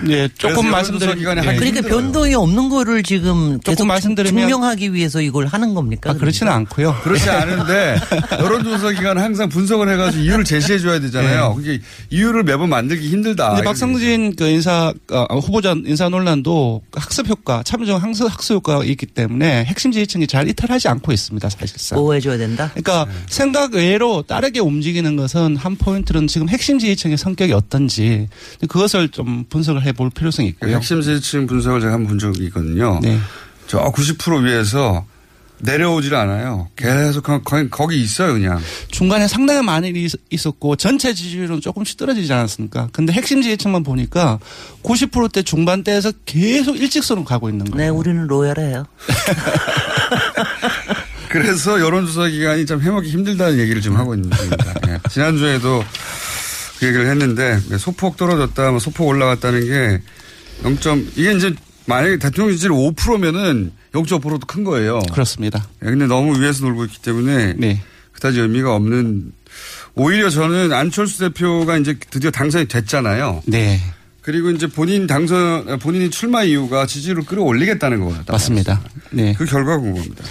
[0.08, 1.40] 예, 조금 그래서 말씀드리면 예.
[1.42, 1.88] 그러니까 힘들어요.
[1.90, 6.10] 변동이 없는 거를 지금 계속 말씀드리면- 증명하기 위해서 이걸 하는 겁니까?
[6.10, 6.96] 아, 그렇지는 않고요.
[7.02, 7.96] 그렇지 않은데
[8.38, 11.54] 여론조사 기관은 항상 분석을 해가지고 이유를 제시해 줘야 되잖아요.
[11.56, 13.50] 그게 이유를 매번 만들기 힘들다.
[13.50, 19.06] 근데 박성진 그 인사 어, 후보자 인사 논란도 학습 효과, 참정 학습 학습 효과가 있기
[19.06, 21.98] 때문에 핵심 지지층이 잘 이탈하지 않고 있습니다, 사실상.
[21.98, 22.70] 보호해 줘야 된다.
[22.74, 23.12] 그러니까 네.
[23.28, 27.89] 생각 외로 다르게 움직이는 것은 한 포인트는 지금 핵심 지지층의 성격이 어떤지
[28.68, 30.76] 그것을 좀 분석을 해볼 필요성이 그 있고요.
[30.76, 32.98] 핵심 지지층 분석을 제가 한번 본 적이 있거든요.
[33.02, 33.18] 네.
[33.66, 35.04] 저 90% 위에서
[35.62, 36.68] 내려오질 않아요.
[36.74, 38.58] 계속 거- 거기, 거기 있어요, 그냥.
[38.90, 42.88] 중간에 상당히 많은 일이 있- 있었고 전체 지지율은 조금씩 떨어지지 않았습니까?
[42.92, 44.38] 근데 핵심 지지층만 보니까
[44.82, 47.92] 90%대 중반대에서 계속 일직선으로 가고 있는 거예요.
[47.92, 48.86] 네, 우리는 로열해요.
[51.28, 54.74] 그래서 여론조사 기관이 참 해먹기 힘들다는 얘기를 지금 하고 있는 중입니다.
[54.88, 54.98] 예.
[55.10, 55.84] 지난주에도
[56.80, 60.02] 그 얘기를 했는데 소폭 떨어졌다, 뭐 소폭 올라갔다는 게
[60.64, 61.06] 0.
[61.14, 65.00] 이게 이제 만약에 대통령 지지율 5%면은 0.5%도 큰 거예요.
[65.12, 65.66] 그렇습니다.
[65.84, 67.82] 예, 근데 너무 위에서 놀고 있기 때문에 네.
[68.12, 69.32] 그다지 의미가 없는
[69.94, 73.42] 오히려 저는 안철수 대표가 이제 드디어 당선이 됐잖아요.
[73.46, 73.80] 네.
[74.22, 78.22] 그리고 이제 본인 당선 본인이 출마 이유가 지지율을 끌어올리겠다는 거예요.
[78.28, 78.80] 맞습니다.
[79.10, 79.34] 네.
[79.36, 80.24] 그 결과가 궁금합니다.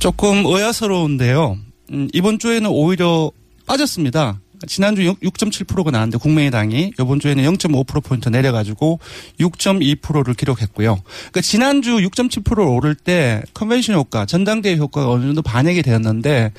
[0.00, 1.58] 조금 의아스러운데요.
[1.92, 3.30] 음, 이번 주에는 오히려
[3.66, 4.40] 빠졌습니다.
[4.66, 8.98] 지난주 6.7%가 나왔는데 국민의당이 이번 주에는 0.5%포인트 내려가지고
[9.40, 11.00] 6.2%를 기록했고요.
[11.04, 16.52] 그러니까 지난주 6.7%를 오를 때 컨벤션 효과, 전당대회 효과가 어느 정도 반영이 되었는데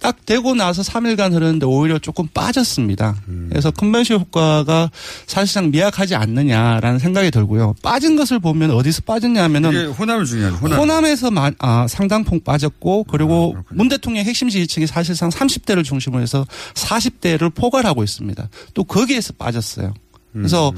[0.00, 3.16] 딱 되고 나서 3일간 흐르는데 오히려 조금 빠졌습니다.
[3.48, 4.90] 그래서 컨벤션 효과가
[5.26, 7.74] 사실상 미약하지 않느냐라는 생각이 들고요.
[7.82, 10.56] 빠진 것을 보면 어디서 빠졌냐 하면은 이게 호남이 중요하죠.
[10.56, 10.78] 호남.
[10.78, 17.52] 호남에서 마- 아, 상당폭 빠졌고 그리고 문 대통령 핵심 지지층이 사실상 30대를 중심으로 해서 40대를
[17.54, 18.48] 포괄하고 있습니다.
[18.74, 19.94] 또 거기에서 빠졌어요.
[20.32, 20.72] 그래서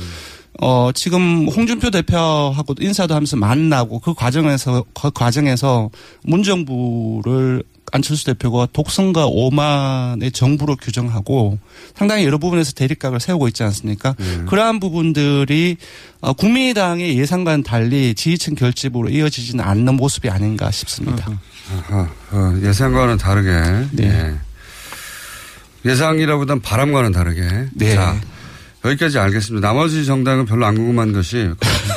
[0.62, 5.90] 어 지금 홍준표 대표하고 인사도 하면서 만나고 그 과정에서 그 과정에서
[6.24, 11.58] 문정부를 안철수 대표가 독선과 오만의 정부로 규정하고
[11.94, 14.14] 상당히 여러 부분에서 대립각을 세우고 있지 않습니까?
[14.48, 15.76] 그러한 부분들이
[16.20, 21.30] 어, 국민의당의 예상과는 달리 지지층 결집으로 이어지지는 않는 모습이 아닌가 싶습니다.
[21.70, 23.50] 아하, 어, 예상과는 다르게.
[23.92, 24.04] 네.
[24.04, 24.34] 예.
[25.90, 27.68] 예상이라보단 바람과는 다르게.
[27.72, 27.94] 네.
[27.94, 28.20] 자,
[28.84, 29.68] 여기까지 알겠습니다.
[29.68, 31.50] 나머지 정당은 별로 안 궁금한 것이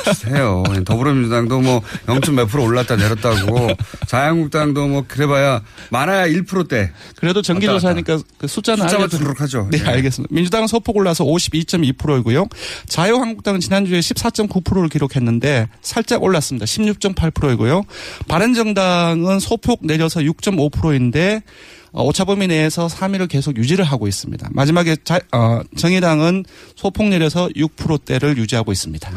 [0.04, 0.62] 비슷해요.
[0.84, 2.20] 더불어민주당도 뭐 0.
[2.34, 3.68] 몇 프로 올랐다 내렸다고
[4.06, 6.92] 자유한국당도 뭐 그래봐야 많아야 1%대.
[7.16, 9.68] 그래도 전기조사니까 그 숫자는 숫자만 알려드- 두둑하죠.
[9.70, 10.34] 네, 알겠습니다.
[10.34, 12.46] 민주당은 소폭 올라서 52.2%이고요.
[12.86, 16.66] 자유한국당은 지난주에 14.9%를 기록했는데 살짝 올랐습니다.
[16.66, 17.84] 16.8%이고요.
[18.28, 24.48] 바른정당은 소폭 내려서 6.5%인데 어, 오차범위 내에서 3위를 계속 유지를 하고 있습니다.
[24.52, 29.10] 마지막에 자- 어, 정의당은 소폭 내려서 6%대를 유지하고 있습니다.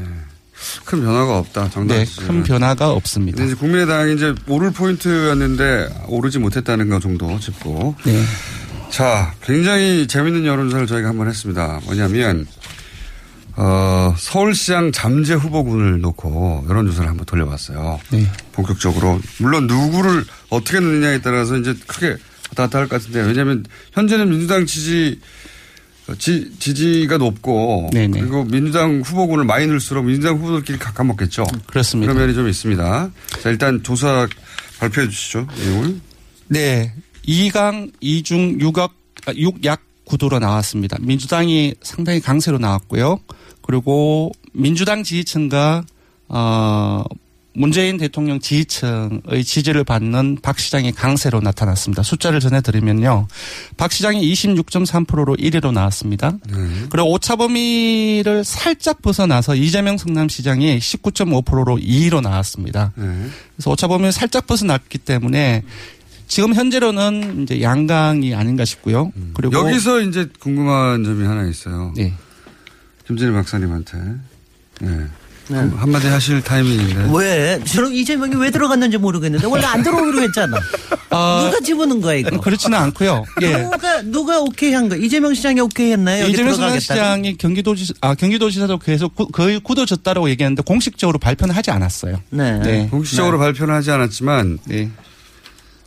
[0.85, 1.69] 큰 변화가 없다.
[1.69, 2.05] 정당 네.
[2.25, 3.43] 큰 변화가 없습니다.
[3.43, 7.95] 이제 국민의당이 이제 오를 포인트였는데 오르지 못했다는 거 정도 짚고.
[8.05, 8.23] 네.
[8.89, 11.79] 자, 굉장히 재밌는 여론조사를 저희가 한번 했습니다.
[11.85, 12.47] 뭐냐면,
[13.55, 17.99] 어, 서울시장 잠재 후보군을 놓고 여론조사를 한번 돌려봤어요.
[18.11, 18.25] 네.
[18.53, 19.19] 본격적으로.
[19.39, 22.15] 물론 누구를 어떻게 넣느냐에 따라서 이제 크게
[22.57, 25.19] 왔다 갔다 할 것 같은데 왜냐하면 현재는 민주당 지지
[26.17, 28.19] 지, 지 지가 높고 네네.
[28.19, 31.45] 그리고 민주당 후보군을 많이 넣을수록 민주당 후보들끼리 가까먹겠죠.
[31.67, 32.13] 그렇습니다.
[32.13, 33.11] 그런 면이 좀 있습니다.
[33.41, 34.27] 자 일단 조사
[34.79, 35.47] 발표해 주시죠.
[35.59, 35.99] 내용을.
[36.47, 36.93] 네.
[37.27, 38.91] 2강, 2중, 6약,
[39.25, 40.95] 6약 구도로 나왔습니다.
[41.01, 43.19] 민주당이 상당히 강세로 나왔고요.
[43.61, 45.83] 그리고 민주당 지지층과
[46.29, 47.03] 어
[47.57, 52.03] 문재인 대통령 지지층의 지지를 받는 박 시장이 강세로 나타났습니다.
[52.03, 53.27] 숫자를 전해드리면요.
[53.77, 56.37] 박 시장이 26.3%로 1위로 나왔습니다.
[56.91, 62.93] 그리고 오차범위를 살짝 벗어나서 이재명 성남시장이 19.5%로 2위로 나왔습니다.
[62.95, 65.63] 그래서 오차범위를 살짝 벗어났기 때문에
[66.27, 69.11] 지금 현재로는 이제 양강이 아닌가 싶고요.
[69.33, 71.91] 그리고 여기서 이제 궁금한 점이 하나 있어요.
[71.95, 72.13] 네.
[73.07, 73.97] 김진일 박사님한테.
[74.81, 75.07] 네.
[75.49, 77.09] 한- 한마디 하실 타이밍인데.
[77.13, 77.59] 왜?
[77.63, 80.57] 저는 이재명이 왜 들어갔는지 모르겠는데 원래 안 들어오기로 했잖아.
[81.09, 82.39] 누가 집어넣은 거야 이거?
[82.41, 83.23] 그렇지는 않고요.
[83.41, 83.57] 예.
[83.63, 84.99] 누가 누가 오케이 한 거야?
[84.99, 86.27] 이재명 시장이 오케이 했나요?
[86.27, 86.79] 이재명?
[86.79, 92.21] 시장이 경기도지 아 경기도지사도 계속 구- 거의 굳어졌다라고 얘기했는데 공식적으로 발표는 하지 않았어요.
[92.31, 92.87] 네.
[92.91, 93.45] 공식적으로 네.
[93.45, 94.89] 발표는 하지 않았지만 네.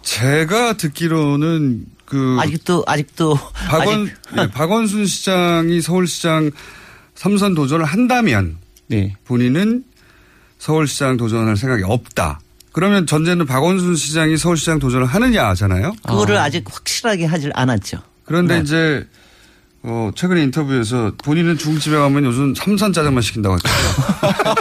[0.02, 6.50] 제가 듣기로는 그 아직도 아직도 박원 아직- 예, 박원순 시장이 서울시장
[7.14, 8.56] 삼선 도전을 한다면
[8.90, 9.14] 네.
[9.24, 9.84] 본인은
[10.58, 12.40] 서울시장 도전할 생각이 없다.
[12.72, 15.94] 그러면 전제는 박원순 시장이 서울시장 도전을 하느냐잖아요.
[16.06, 17.98] 그거를 아 직 확실하게 하질 않았죠.
[18.24, 18.60] 그런데 네.
[18.62, 19.06] 이제
[19.82, 24.54] 어, 최근에 인터뷰에서 본인은 중국집에 가면 요즘 삼선 짜장만 시킨다고 했거든요.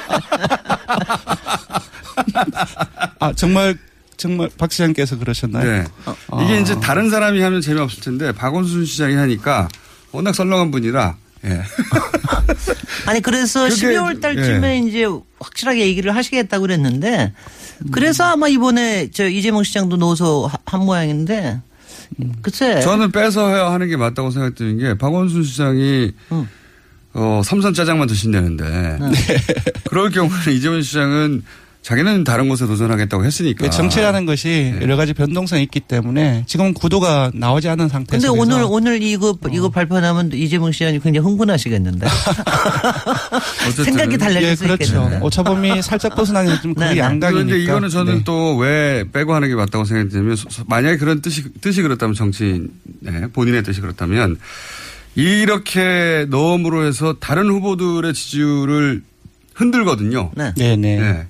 [3.19, 3.77] 아 정말
[4.17, 5.63] 정말 박 시장께서 그러셨나요?
[5.69, 5.85] 네.
[6.05, 6.43] 아.
[6.43, 9.67] 이게 이제 다른 사람이 하면 재미없을 텐데 박원순 시장이 하니까
[10.11, 11.15] 워낙 썰렁한 분이라
[11.45, 11.61] 예.
[13.05, 15.05] 아니 그래서 그게 12월 달쯤에 이제
[15.39, 17.33] 확실하게 얘기를 하시겠다고 그랬는데
[17.91, 21.61] 그래서 아마 이번에 저 이재명 시장도 넣어서 하- 한 모양인데
[22.41, 22.81] 글쎄.
[22.81, 26.11] 저는 빼서 해야 하는 게 맞다고 생각드는 게 박원순 시장이
[27.13, 28.99] 어, 삼선 짜장만 드신다는데
[29.89, 31.43] 그럴 경우는 이재명 시장은
[31.81, 33.65] 자기는 다른 곳에 도전하겠다고 했으니까.
[33.65, 38.63] 그 정치라는 것이 여러 가지 변동성이 있기 때문에 지금 구도가 나오지 않은 상태 근데 오늘
[38.67, 42.05] 오늘 이거 이거 발표하면 이재명 시장이 굉장히 흥분하시겠는데
[43.83, 44.83] 생각이 달라질 예, 수 그렇죠.
[44.83, 47.29] 있겠는데 오차범위 살짝 벗어나기 좀 그게 양강이니까.
[47.31, 48.23] 그런데 이거는 저는 네.
[48.23, 50.35] 또왜 빼고 하는 게 맞다고 생각되면
[50.67, 54.37] 만약에 그런 뜻이 뜻이 그렇다면 정치인 네, 본인의 뜻이 그렇다면
[55.15, 59.01] 이렇게 넣음으로 해서 다른 후보들의 지지율을
[59.55, 60.31] 흔들거든요.
[60.35, 61.25] 네, 네.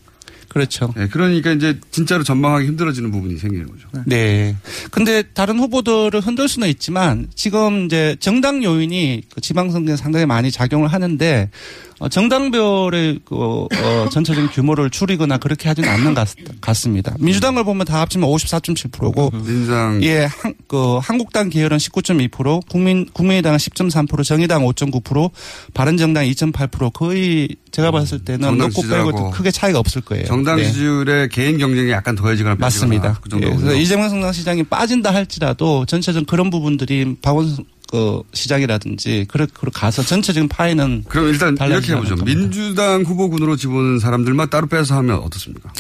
[0.49, 0.91] 그렇죠.
[0.97, 3.87] 네, 그러니까 이제 진짜로 전망하기 힘들어지는 부분이 생기는 거죠.
[4.05, 4.55] 네.
[4.91, 10.87] 근데 다른 후보들을 흔들 수는 있지만 지금 이제 정당 요인이 그 지방선거에 상당히 많이 작용을
[10.89, 13.67] 하는데 어, 정당별의 그 어,
[14.11, 17.15] 전체적인 규모를 줄이거나 그렇게 하지는 않는 것 같- 같습니다.
[17.19, 24.23] 민주당을 보면 다 합치면 54.7%고 민주당 예, 한, 그 한국당 계열은 19.2%, 국민 국민의당은 10.3%,
[24.23, 25.31] 정의당 5.9%,
[25.73, 30.25] 바른정당 2.8% 거의 제가 봤을 때는 넣고 지지하고 빼고 크게 차이가 없을 거예요.
[30.25, 30.63] 정당 네.
[30.65, 33.19] 지지율에 개인 경쟁이 약간 더해지거나 맞습니다.
[33.21, 33.45] 그 예.
[33.45, 41.05] 그래서 이재명 성남시장이 빠진다 할지라도 전체적인 그런 부분들이 박원순 그 시장이라든지 그렇게 가서 전체적인 파이는
[41.07, 42.15] 그럼 일단 이렇게 해보죠.
[42.15, 42.25] 겁니다.
[42.25, 45.71] 민주당 후보군으로 집어넣은 사람들만 따로 빼서 하면 어떻습니까?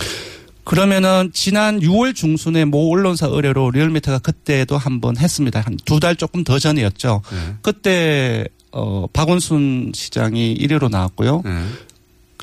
[0.63, 5.61] 그러면은 지난 6월 중순에 모 언론사 의뢰로 리얼미터가 그때도 한 번 했습니다.
[5.61, 7.21] 한 두 달 조금 더 전이었죠.
[7.31, 7.55] 네.
[7.61, 11.41] 그때 어 박원순 시장이 1위로 나왔고요.
[11.45, 11.63] 네.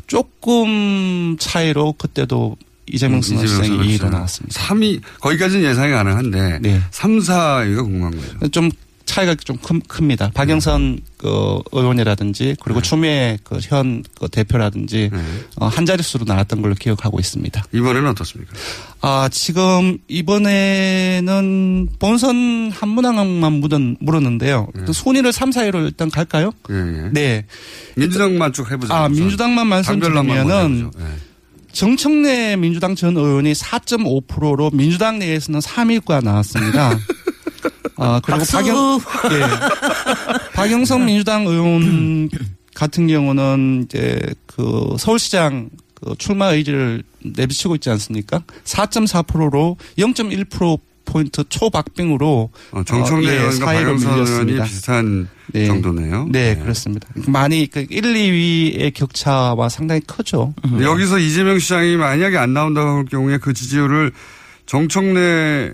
[0.07, 3.49] 조금 차이로 그때도 이재명 시장이
[3.99, 4.61] 2위로 나왔습니다.
[4.61, 6.81] 3위 거기까지는 예상이 가능한데 네.
[6.93, 8.49] 3, 4위가 궁금한 거죠.
[8.49, 8.71] 좀
[9.07, 10.31] 차이가 좀 큰, 큽니다.
[10.35, 15.11] 박영선 그 의원이라든지 그리고 추미애 그현 그 대표라든지
[15.57, 17.65] 어, 한 자릿수로 나왔던 걸로 기억하고 있습니다.
[17.73, 18.53] 이번에는 어떻습니까?
[19.01, 24.69] 아, 지금 이번에는 본선 한 문항만 묻은, 물었는데요.
[24.85, 26.53] 또 순위를 3, 4위로 일단 갈까요?
[26.71, 27.11] 예, 예.
[27.13, 27.47] 네.
[27.95, 28.95] 민주당만 쭉 해보자.
[28.95, 29.13] 아, 우선.
[29.13, 30.91] 민주당만 말씀드리면은.
[30.99, 31.05] 예.
[31.73, 36.99] 정청래 민주당 전 의원이 4.5%로 민주당 내에서는 3위가 나왔습니다.
[37.97, 38.57] 아, 그리고 박수!
[38.57, 39.01] 박영,
[39.33, 40.53] 예.
[40.55, 42.29] 박영선 민주당 의원
[42.75, 48.43] 같은 경우는 이제 그 서울시장 그 출마 의지를 내비치고 있지 않습니까?
[48.65, 54.63] 4.4%로 0.1% 포인트 초박빙으로 어, 정청래 어, 예, 의원과 박영선 의원이.
[54.65, 55.67] 비슷한 네.
[55.67, 56.27] 정도네요.
[56.31, 57.09] 네, 그렇습니다.
[57.29, 60.53] 많이 그 1, 2위의 격차와 상당히 크죠.
[60.81, 64.11] 여기서 이재명 시장이 만약에 안 나온다고 할 경우에 그 지지율을
[64.67, 65.73] 정청래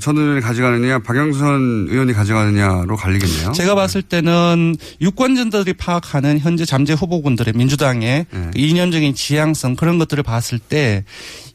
[0.00, 3.52] 전 의원이 가져가느냐 박영선 의원이 가져가느냐로 갈리겠네요.
[3.52, 8.50] 제가 봤을 때는 유권자들이 파악하는 현재 잠재 후보군들의 민주당의 네.
[8.52, 11.04] 그 이념적인 지향성 그런 것들을 봤을 때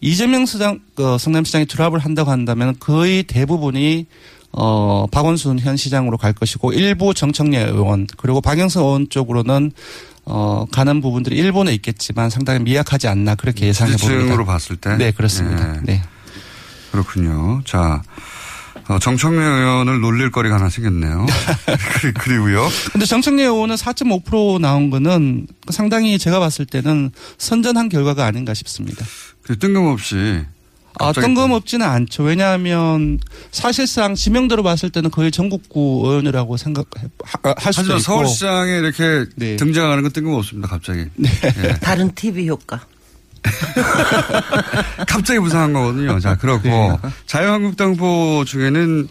[0.02, 4.06] 이재명 시장, 그 성남시장이 드랍을 한다고 한다면 거의 대부분이
[4.52, 9.72] 어, 박원순 현 시장으로 갈 것이고 일부 정청래 의원 그리고 박영선 의원 쪽으로는
[10.26, 14.20] 어, 가는 부분들이 일본에 있겠지만 상당히 미약하지 않나 그렇게 예상해 봅니다.
[14.20, 14.96] 지지층으로 봤을 때.
[14.96, 15.76] 네, 그렇습니다.
[15.76, 15.82] 예.
[15.84, 16.02] 네.
[16.92, 17.62] 그렇군요.
[17.66, 18.02] 자,
[18.88, 21.26] 어, 정청래 의원을 놀릴 거리가 하나 생겼네요.
[22.02, 22.68] 그리- 그리고요.
[22.92, 29.06] 근데 정청래 의원은 4.5% 나온 거는 상당히 제가 봤을 때는 선전한 결과가 아닌가 싶습니다.
[29.44, 30.42] 그 뜬금없이
[31.02, 32.24] 아, 뜬금없지는 않죠.
[32.24, 33.20] 왜냐하면
[33.52, 38.00] 사실상 지명대로 봤을 때는 거의 전국구 의원이라고 생각할 수도 하지만 있고.
[38.00, 39.56] 서울시장에 이렇게 네.
[39.56, 40.68] 등장하는 건 뜬금없습니다.
[40.68, 41.06] 갑자기.
[41.64, 41.74] 예.
[41.82, 42.82] 다른 TV 효과.
[45.08, 46.20] 갑자기 부상한 거거든요.
[46.20, 46.98] 자, 그렇고 네.
[47.26, 49.08] 자유한국당 후보 중에는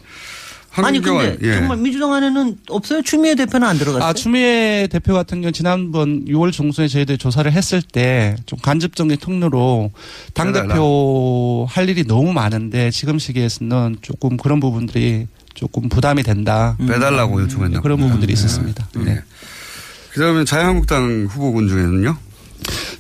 [0.76, 1.54] 아니 근데 예.
[1.54, 3.02] 정말 민주당 안에는 없어요?
[3.02, 4.08] 추미애 대표는 안 들어갔어요?
[4.08, 9.90] 아, 추미애 대표 같은 경우 지난번 6월 중순에 저희들이 조사를 했을 때 좀 간접적인 통로로
[10.34, 16.76] 당 대표 할 일이 너무 많은데 지금 시기에서는 조금 그런 부분들이 조금 부담이 된다.
[16.78, 18.06] 빼달라고 요청했나 그런 보다.
[18.08, 18.40] 부분들이 네.
[18.40, 18.86] 있었습니다.
[18.98, 19.20] 네.
[20.12, 22.16] 그다음에 자유한국당 후보군 중에는요.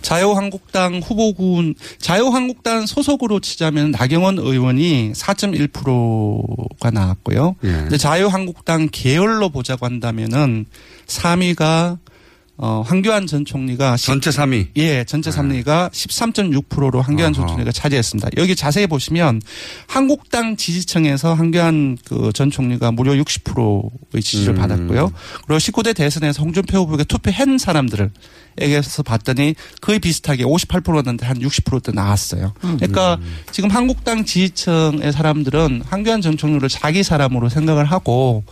[0.02, 7.56] 자유한국당 후보군 자유한국당 소속으로 치자면 나경원 의원이 4.1%가 나왔고요.
[7.64, 7.68] 예.
[7.68, 10.66] 근데 자유한국당 계열로 보자고 한다면은
[11.06, 11.98] 3위가
[12.60, 14.68] 어, 황교안 전 총리가 전체 3위.
[14.76, 17.52] 예, 전체 3위가 13.6%로 황교안 전 어허.
[17.52, 18.30] 총리가 차지했습니다.
[18.36, 19.40] 여기 자세히 보시면
[19.86, 24.58] 한국당 지지층에서 황교안 그 전 총리가 무려 60%의 지지를 음.
[24.58, 25.12] 받았고요.
[25.46, 28.10] 그리고 19대 대선에서 홍준표 후보에게 투표한 사람들을
[28.60, 32.54] 에게서 봤더니 거의 비슷하게 58%였는데 한 60%대 나왔어요.
[32.60, 33.18] 그러니까
[33.52, 38.42] 지금 한국당 지지층의 사람들은 황교안 전 총리를 자기 사람으로 생각을 하고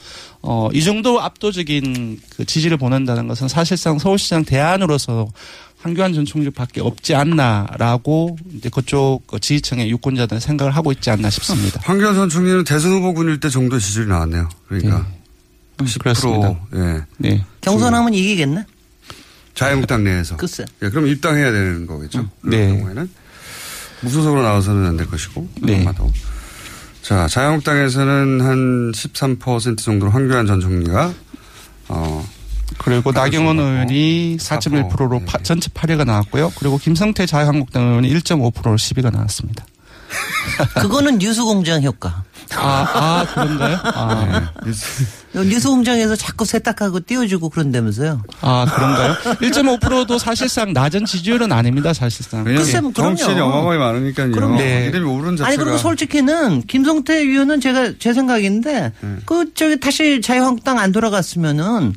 [0.49, 5.28] 어, 이 정도 압도적인 그 지지를 보낸다는 것은 사실상 서울시장 대안으로서
[5.80, 11.80] 황교안 전 총리밖에 없지 않나라고 이제 그쪽 그 지지층의 유권자들은 생각을 하고 있지 않나 싶습니다.
[11.84, 14.49] 황교안 전 총리는 대선 후보군일 때 정도 지지율이 나왔네요.
[14.68, 15.05] 그러니까
[15.78, 16.55] 10% 그렇습니다.
[16.74, 17.03] 예.
[17.18, 17.44] 네.
[17.61, 18.64] 경선하면 이기겠네?
[19.55, 20.36] 자유한국당 내에서.
[20.36, 20.64] 글쎄.
[20.82, 22.28] 예, 그럼 입당해야 되는 거겠죠.
[22.40, 22.68] 그런 네.
[22.76, 23.11] 경우에는
[24.03, 25.49] 무소속으로 나와서는 안 될 것이고.
[25.62, 25.80] 네.
[25.82, 26.12] 아마도.
[27.07, 31.13] 자, 자유한국당에서는 한 13% 정도로 황교안 전 총리가
[31.89, 32.29] 어
[32.79, 36.51] 그리고 나경원 의원이 4.1%로 파- 전체 8위가 나왔고요.
[36.59, 39.65] 그리고 김성태 자유한국당 의원이 1.5%로 10위가 나왔습니다.
[40.81, 42.25] 그거는 뉴스공장 효과.
[42.57, 43.79] 아, 아 그런가요?
[43.85, 44.53] 아,
[45.45, 48.22] 뉴스 공장에서 자꾸 세탁하고 띄워주고 그런다면서요.
[48.41, 49.14] 아 그런가요?
[49.41, 51.93] 1.5%도 사실상 낮은 지지율은 아닙니다.
[51.93, 52.45] 사실상.
[52.45, 53.16] 글쎄, 뭐 그럼요.
[53.16, 54.32] 정치인이 어마어마하게 많으니까요.
[54.32, 54.57] 그럼요.
[54.59, 54.87] 네.
[54.87, 59.16] 이름이 오른 자체가 아니 그리고 솔직히는 김성태 의원은 제가 제 생각인데 네.
[59.26, 61.95] 그 저기 다시 자유한국당 안 돌아갔으면은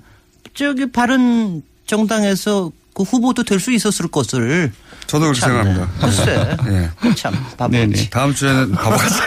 [0.53, 4.71] 저기 바른 정당에서 그 후보도 될 수 있었을 것을
[5.09, 5.39] 저도 그렇게.
[5.41, 5.89] 생각합니다.
[5.99, 6.89] 글쎄 예.
[7.15, 8.09] 참 바보지.
[8.09, 9.15] 다음 주에는 바보같이.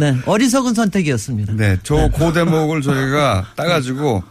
[0.00, 1.52] 네 어리석은 선택이었습니다.
[1.54, 4.22] 네, 저 고 대목을 저희가 따가지고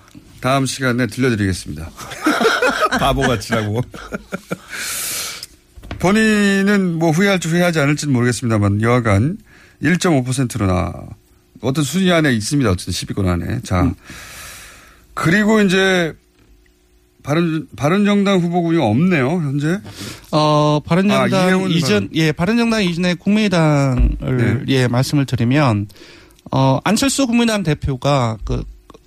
[0.41, 1.89] 다음 시간에 들려드리겠습니다.
[2.99, 3.81] 바보같이라고.
[5.99, 9.37] 본인은 뭐 후회할지 후회하지 않을지는 모르겠습니다만 여하간
[9.81, 10.93] 1.5%로 나
[11.61, 12.69] 어떤 순위 안에 있습니다.
[12.71, 13.61] 어쨌든 10위권 안에.
[13.63, 13.89] 자
[15.13, 16.13] 그리고 이제
[17.23, 19.79] 바른 바른정당 후보군이 없네요 현재.
[20.31, 24.73] 어, 아, 바른정당 이해훈 이전, 예, 바른정당 이전에 국민의당을, 네.
[24.73, 25.87] 예, 말씀을 드리면,
[26.51, 28.63] 어, 안철수 국민의당 대표가 그,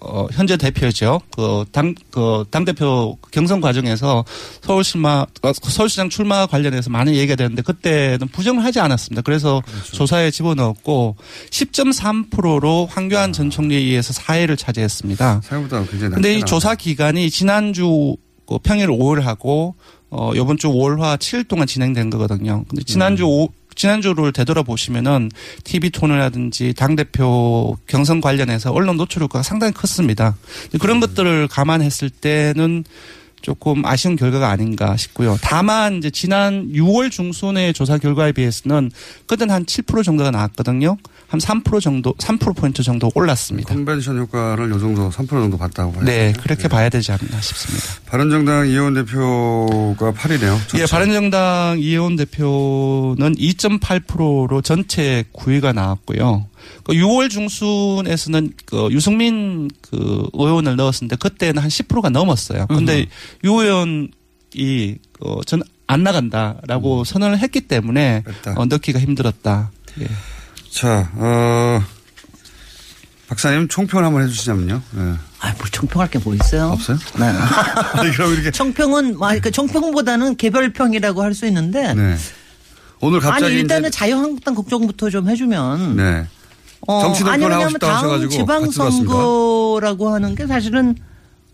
[0.09, 1.21] 어, 현재 대표죠.
[1.31, 4.25] 그 당, 그 당대표 경선 과정에서
[4.63, 9.23] 서울시마, 어, 서울시장 출마 관련해서 많은 얘기가 되는데 그때는 부정을 하지 않았습니다.
[9.23, 11.17] 그래서 조사에 집어넣었고
[11.51, 15.41] 10.3%로 황교안 전 총리에 의해서 사회를 차지했습니다.
[15.45, 19.75] 생각보다 굉장히 근데 이 조사 기간이 지난주 그 평일 5일 하고
[20.11, 22.65] 어 요번 주 5월화 7일 동안 진행된 거거든요.
[22.69, 23.29] 근데 지난주 음.
[23.29, 25.31] 오 지난주를 되돌아보시면은
[25.65, 30.37] TV 톤이라든지 당 대표 경선 관련해서 언론 노출 효과가 상당히 컸습니다.
[30.63, 30.79] 근데 음.
[30.79, 32.85] 그런 것들을 감안했을 때는
[33.43, 35.39] 조금 아쉬운 결과가 아닌가 싶고요.
[35.41, 38.91] 다만 이제 지난 6월 중순의 조사 결과에 비해서는
[39.27, 40.97] 그때는 한7% 정도가 나왔거든요.
[41.29, 43.75] 한 3% 정도, 3%포인트 정도 올랐습니다.
[43.75, 46.05] 컨벤션 효과를 요 정도 3% 정도 봤다고 봐요.
[46.05, 47.85] 네, 그렇게 봐야 되지 않나 싶습니다.
[48.07, 50.79] 바른정당 이혜원 대표가 8위네요.
[50.79, 56.47] 예, 바른정당 이혜원 대표는 2.8%로 전체 9위가 나왔고요.
[56.87, 62.67] 그 6월 중순에서는 그 유승민 그 의원을 넣었는데 그때는 한 10%가 넘었어요.
[62.69, 63.07] 근데
[63.45, 64.09] 유 의원이
[65.21, 68.25] 어, 전 안 나간다라고 선언을 했기 때문에
[68.57, 69.71] 어, 넣기가 힘들었다.
[70.01, 70.09] 예.
[70.69, 71.81] 자, 어,
[73.29, 74.83] 박사님 총평을 한번 해주시자면요.
[74.93, 75.01] 네.
[75.41, 76.71] 아, 뭐 총평할 게 뭐 있어요?
[76.71, 76.99] 없어요?
[77.21, 77.33] 네.
[78.17, 78.51] 그럼 이렇게.
[78.51, 81.95] 총평은, 아, 그 총평보다는 개별평이라고 할 수 있는데.
[81.95, 82.17] 네.
[83.01, 83.45] 오늘 갑자기.
[83.47, 85.97] 아니, 일단은 이제- 자유한국당 걱정부터 좀 해주면.
[85.97, 86.27] 네.
[86.87, 90.95] 어, 정치 아니, 싶다 다음 지방선거라고 하는 게 사실은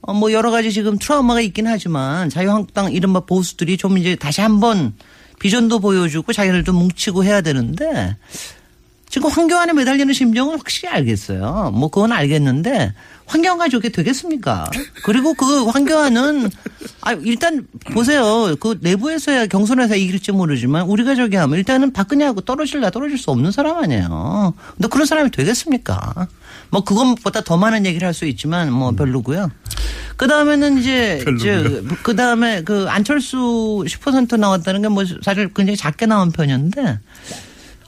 [0.02, 4.94] 어, 뭐 여러 가지 지금 트라우마가 있긴 하지만 자유한국당 이른바 보수들이 좀 이제 다시 한번
[5.38, 8.16] 비전도 보여주고 자기들도 뭉치고 해야 되는데
[9.12, 11.70] 지금 황교안에 매달리는 심정은 확실히 알겠어요.
[11.74, 12.94] 뭐 그건 알겠는데
[13.26, 14.70] 황교안과 저게 되겠습니까?
[15.04, 16.48] 그리고 그 황교안은
[17.02, 18.56] 아 일단 보세요.
[18.58, 23.76] 그 내부에서야 경선에서 이길지 모르지만 우리가 저기 하면 일단은 박근혜하고 떨어질라 떨어질 수 없는 사람
[23.76, 24.54] 아니에요.
[24.76, 26.26] 근데 그런 사람이 되겠습니까?
[26.70, 29.50] 뭐 그것보다 더 많은 얘기를 할 수 있지만 뭐 별로고요.
[30.16, 31.82] 그 다음에는 이제 별로고요.
[32.02, 36.98] 그 다음에 그 안철수 10% 나왔다는 게 뭐 사실 굉장히 작게 나온 편이었는데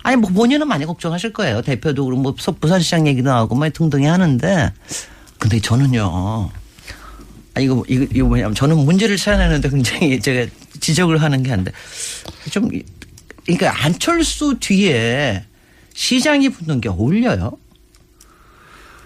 [0.05, 1.63] 아니 뭐 본인은 많이 걱정하실 거예요.
[1.63, 4.71] 대표도 그렇고 뭐 부산시장 얘기도 나오고 뭐 등등히 하는데
[5.39, 6.51] 근데 저는요.
[7.55, 10.51] 아 이거 이거 이거 뭐냐면 저는 문제를 찾아내는데 굉장히 제가
[10.81, 11.73] 지적을 하는 게 한데
[12.51, 12.83] 좀 이-
[13.47, 15.45] 그러니까 안철수 뒤에
[15.95, 17.57] 시장이 붙는 게 어울려요.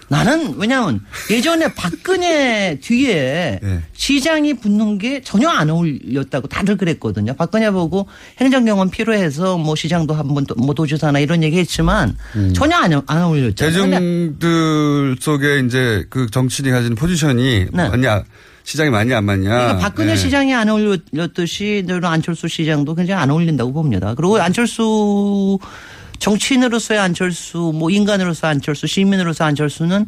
[0.09, 3.59] 나는 왜냐하면 예전에 박근혜 뒤에
[3.93, 7.33] 시장이 붙는 게 전혀 안 어울렸다고 다들 그랬거든요.
[7.35, 8.07] 박근혜 보고
[8.39, 12.17] 행정 경험 필요해서 뭐 시장도 한번 뭐 도지사나 이런 얘기 했지만
[12.53, 13.29] 전혀 안, 어- 안.
[13.31, 18.23] 근데 대중들 속에 이제 그 정치인이 가진 포지션이 맞냐,
[18.63, 19.49] 시장이 맞냐, 안 맞냐.
[19.49, 19.55] 네.
[19.55, 20.17] 그러니까 박근혜 네.
[20.17, 24.13] 시장이 안 어울렸듯이 저는 안철수 시장도 굉장히 안 어울린다고 봅니다.
[24.15, 25.59] 그리고 안철수
[26.19, 30.07] 정치인으로서의 안철수, 뭐 인간으로서 안철수, 시민으로서 안철수는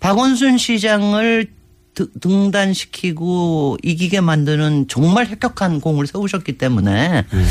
[0.00, 1.48] 박원순 시장을
[1.94, 7.44] 드- 등단시키고 이기게 만드는 정말 혁혁한 공을 세우셨기 때문에 네.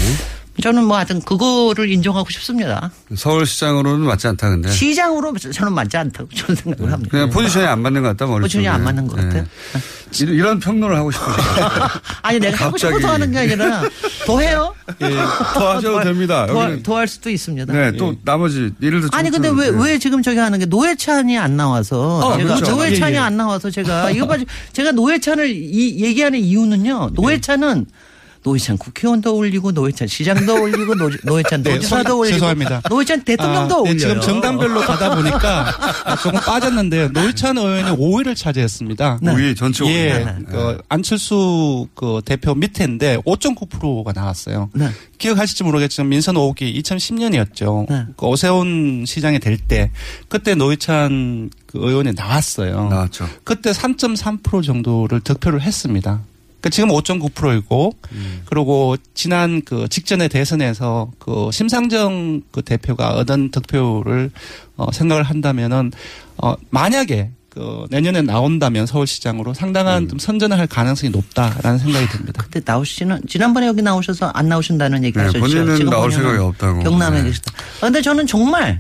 [0.62, 2.92] 저는 뭐 하여튼 그거를 인정하고 싶습니다.
[3.16, 4.70] 서울시장으로는 맞지 않다, 근데.
[4.72, 7.12] 시장으로 저는 맞지 않다고 저는 생각을 합니다.
[7.12, 8.42] 그냥 포지션이 안 맞는 것 같다, 머릿속에.
[8.42, 9.46] 포지션이 안 맞는 것 같아요.
[10.20, 11.36] 이런, 이런 평론을 하고 싶어요.
[12.24, 12.96] 아니 내가 하고 갑자기.
[12.96, 13.84] 싶어서 하는 게 아니라
[14.26, 14.74] 더 해요.
[15.02, 15.10] 예,
[15.54, 16.48] 더 하셔도 됩니다.
[16.84, 17.72] 더, 할 수도 있습니다.
[17.72, 22.20] 네, 또 나머지 예를 들어 아니 근데 왜왜 지금 저기 하는 게 노회찬이 안 나와서
[22.20, 22.72] 어, 제가 그렇죠.
[22.72, 23.20] 노회찬이 예, 예.
[23.20, 24.38] 안 나와서 제가 이거 봐
[24.74, 27.86] 제가 노회찬을 이 얘기하는 이유는요 노회찬은
[28.44, 32.82] 노회찬 국회의원도 올리고 노회찬 시장도 올리고 노, 노회찬 네, 도지사도 소- 올리고 죄송합니다.
[32.90, 33.98] 노회찬 대통령도 아, 네, 올려요.
[34.00, 35.76] 지금 정당별로 가다 보니까
[36.24, 39.20] 조금 빠졌는데 노회찬 의원이 5위를 차지했습니다.
[39.22, 39.32] 네.
[39.34, 39.90] 5위, 전체 5위.
[39.90, 40.36] 예, 네.
[40.50, 44.70] 그 안철수 그 대표 밑에인데 5.9%가 나왔어요.
[44.74, 44.90] 네.
[45.18, 47.88] 기억하실지 모르겠지만 민선 5기 2010년이었죠.
[47.90, 48.06] 네.
[48.16, 49.92] 그 오세훈 시장이 될 때
[50.30, 52.90] 그때 노회찬 그 의원이 나왔어요.
[52.90, 53.28] 나왔죠.
[53.44, 56.22] 그때 3.3% 정도를 득표를 했습니다.
[56.62, 57.94] 그 지금 5.9%이고
[58.46, 64.32] 그리고 지난 그 직전의 대선에서 그 심상정 그 대표가 얻은 득표를
[64.76, 65.92] 어 생각을 한다면은
[66.38, 72.44] 어 만약에 그 내년에 나온다면 서울시장으로 상당한 좀 선전을 할 가능성이 높다라는 생각이 듭니다.
[72.44, 75.40] 근데 나오시는 지난번에 여기 나오셔서 안 나오신다는 얘기 네, 하셨죠.
[75.40, 76.84] 본인은 지금 나올 생각이 없다고.
[76.84, 77.30] 경남에 네.
[77.30, 77.52] 계시다.
[77.82, 78.80] 근데 저는 정말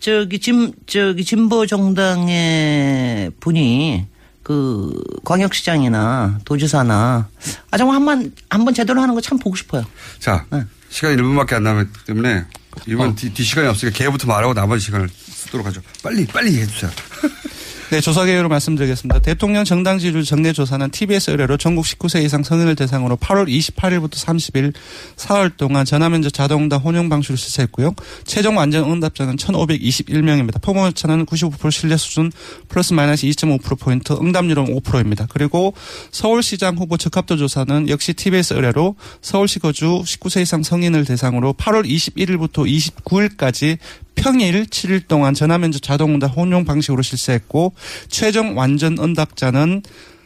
[0.00, 4.06] 저기 진 저기 진보 정당의 분이
[4.46, 4.92] 그
[5.24, 7.26] 광역시장이나 도지사나
[7.72, 9.84] 아 정말 한번 한번 제대로 하는 거 참 보고 싶어요.
[10.20, 10.62] 자, 네.
[10.88, 12.44] 시간이 1분밖에 안 남았기 때문에
[12.86, 13.14] 이번 어.
[13.16, 15.80] 뒤, 뒤 시간이 없으니까 걔부터 말하고 나머지 시간을 쓰도록 하죠.
[16.00, 16.92] 빨리, 빨리 해주세요.
[17.88, 19.20] 네, 조사 개요를 말씀드리겠습니다.
[19.20, 24.72] 대통령 정당 지지율 정례 조사는 TBS 의뢰로 전국 19세 이상 성인을 대상으로 8월 28일부터 30일
[25.14, 27.94] 사흘 동안 전화면접 자동응답 혼용 방식으로 실시했고요.
[28.24, 30.60] 최종 완전 응답자는 1,521명입니다.
[30.60, 32.32] 표본 오차는 95% 신뢰 수준
[32.68, 35.26] 플러스 마이너스 2.5%포인트, 응답률은 5%입니다.
[35.30, 35.72] 그리고
[36.10, 42.66] 서울시장 후보 적합도 조사는 역시 TBS 의뢰로 서울시 거주 19세 이상 성인을 대상으로 8월 21일부터
[42.66, 43.78] 29일까지
[44.16, 47.74] 평일 7일 동안 전화면접 자동응답 혼용 방식으로 실시했고
[48.08, 49.82] 최종 완전 응답자는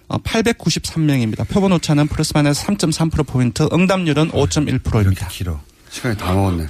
[0.08, 1.46] 893명입니다.
[1.48, 5.28] 표본 오차는 플러스 마이너스 3.3%포인트, 응답률은 5.1%입니다.
[5.28, 5.60] 길어.
[5.90, 6.66] 시간이 다 먹었네.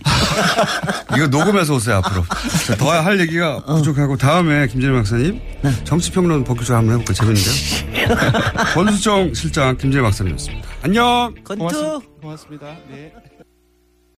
[1.15, 2.25] 이거 녹음해서 오세요, 앞으로.
[2.67, 5.41] 자, 더할 얘기가 부족하고, 다음에 김진일 박사님,
[5.85, 7.35] 정치평론 본격적으로 한번 해볼까요?
[7.35, 8.17] 재밌는데요?
[8.75, 10.69] 권수정 실장 김진일 박사님이었습니다.
[10.83, 11.35] 안녕!
[11.45, 11.99] 고맙습니다.
[12.23, 12.67] 고맙습니다.
[12.91, 13.13] 네.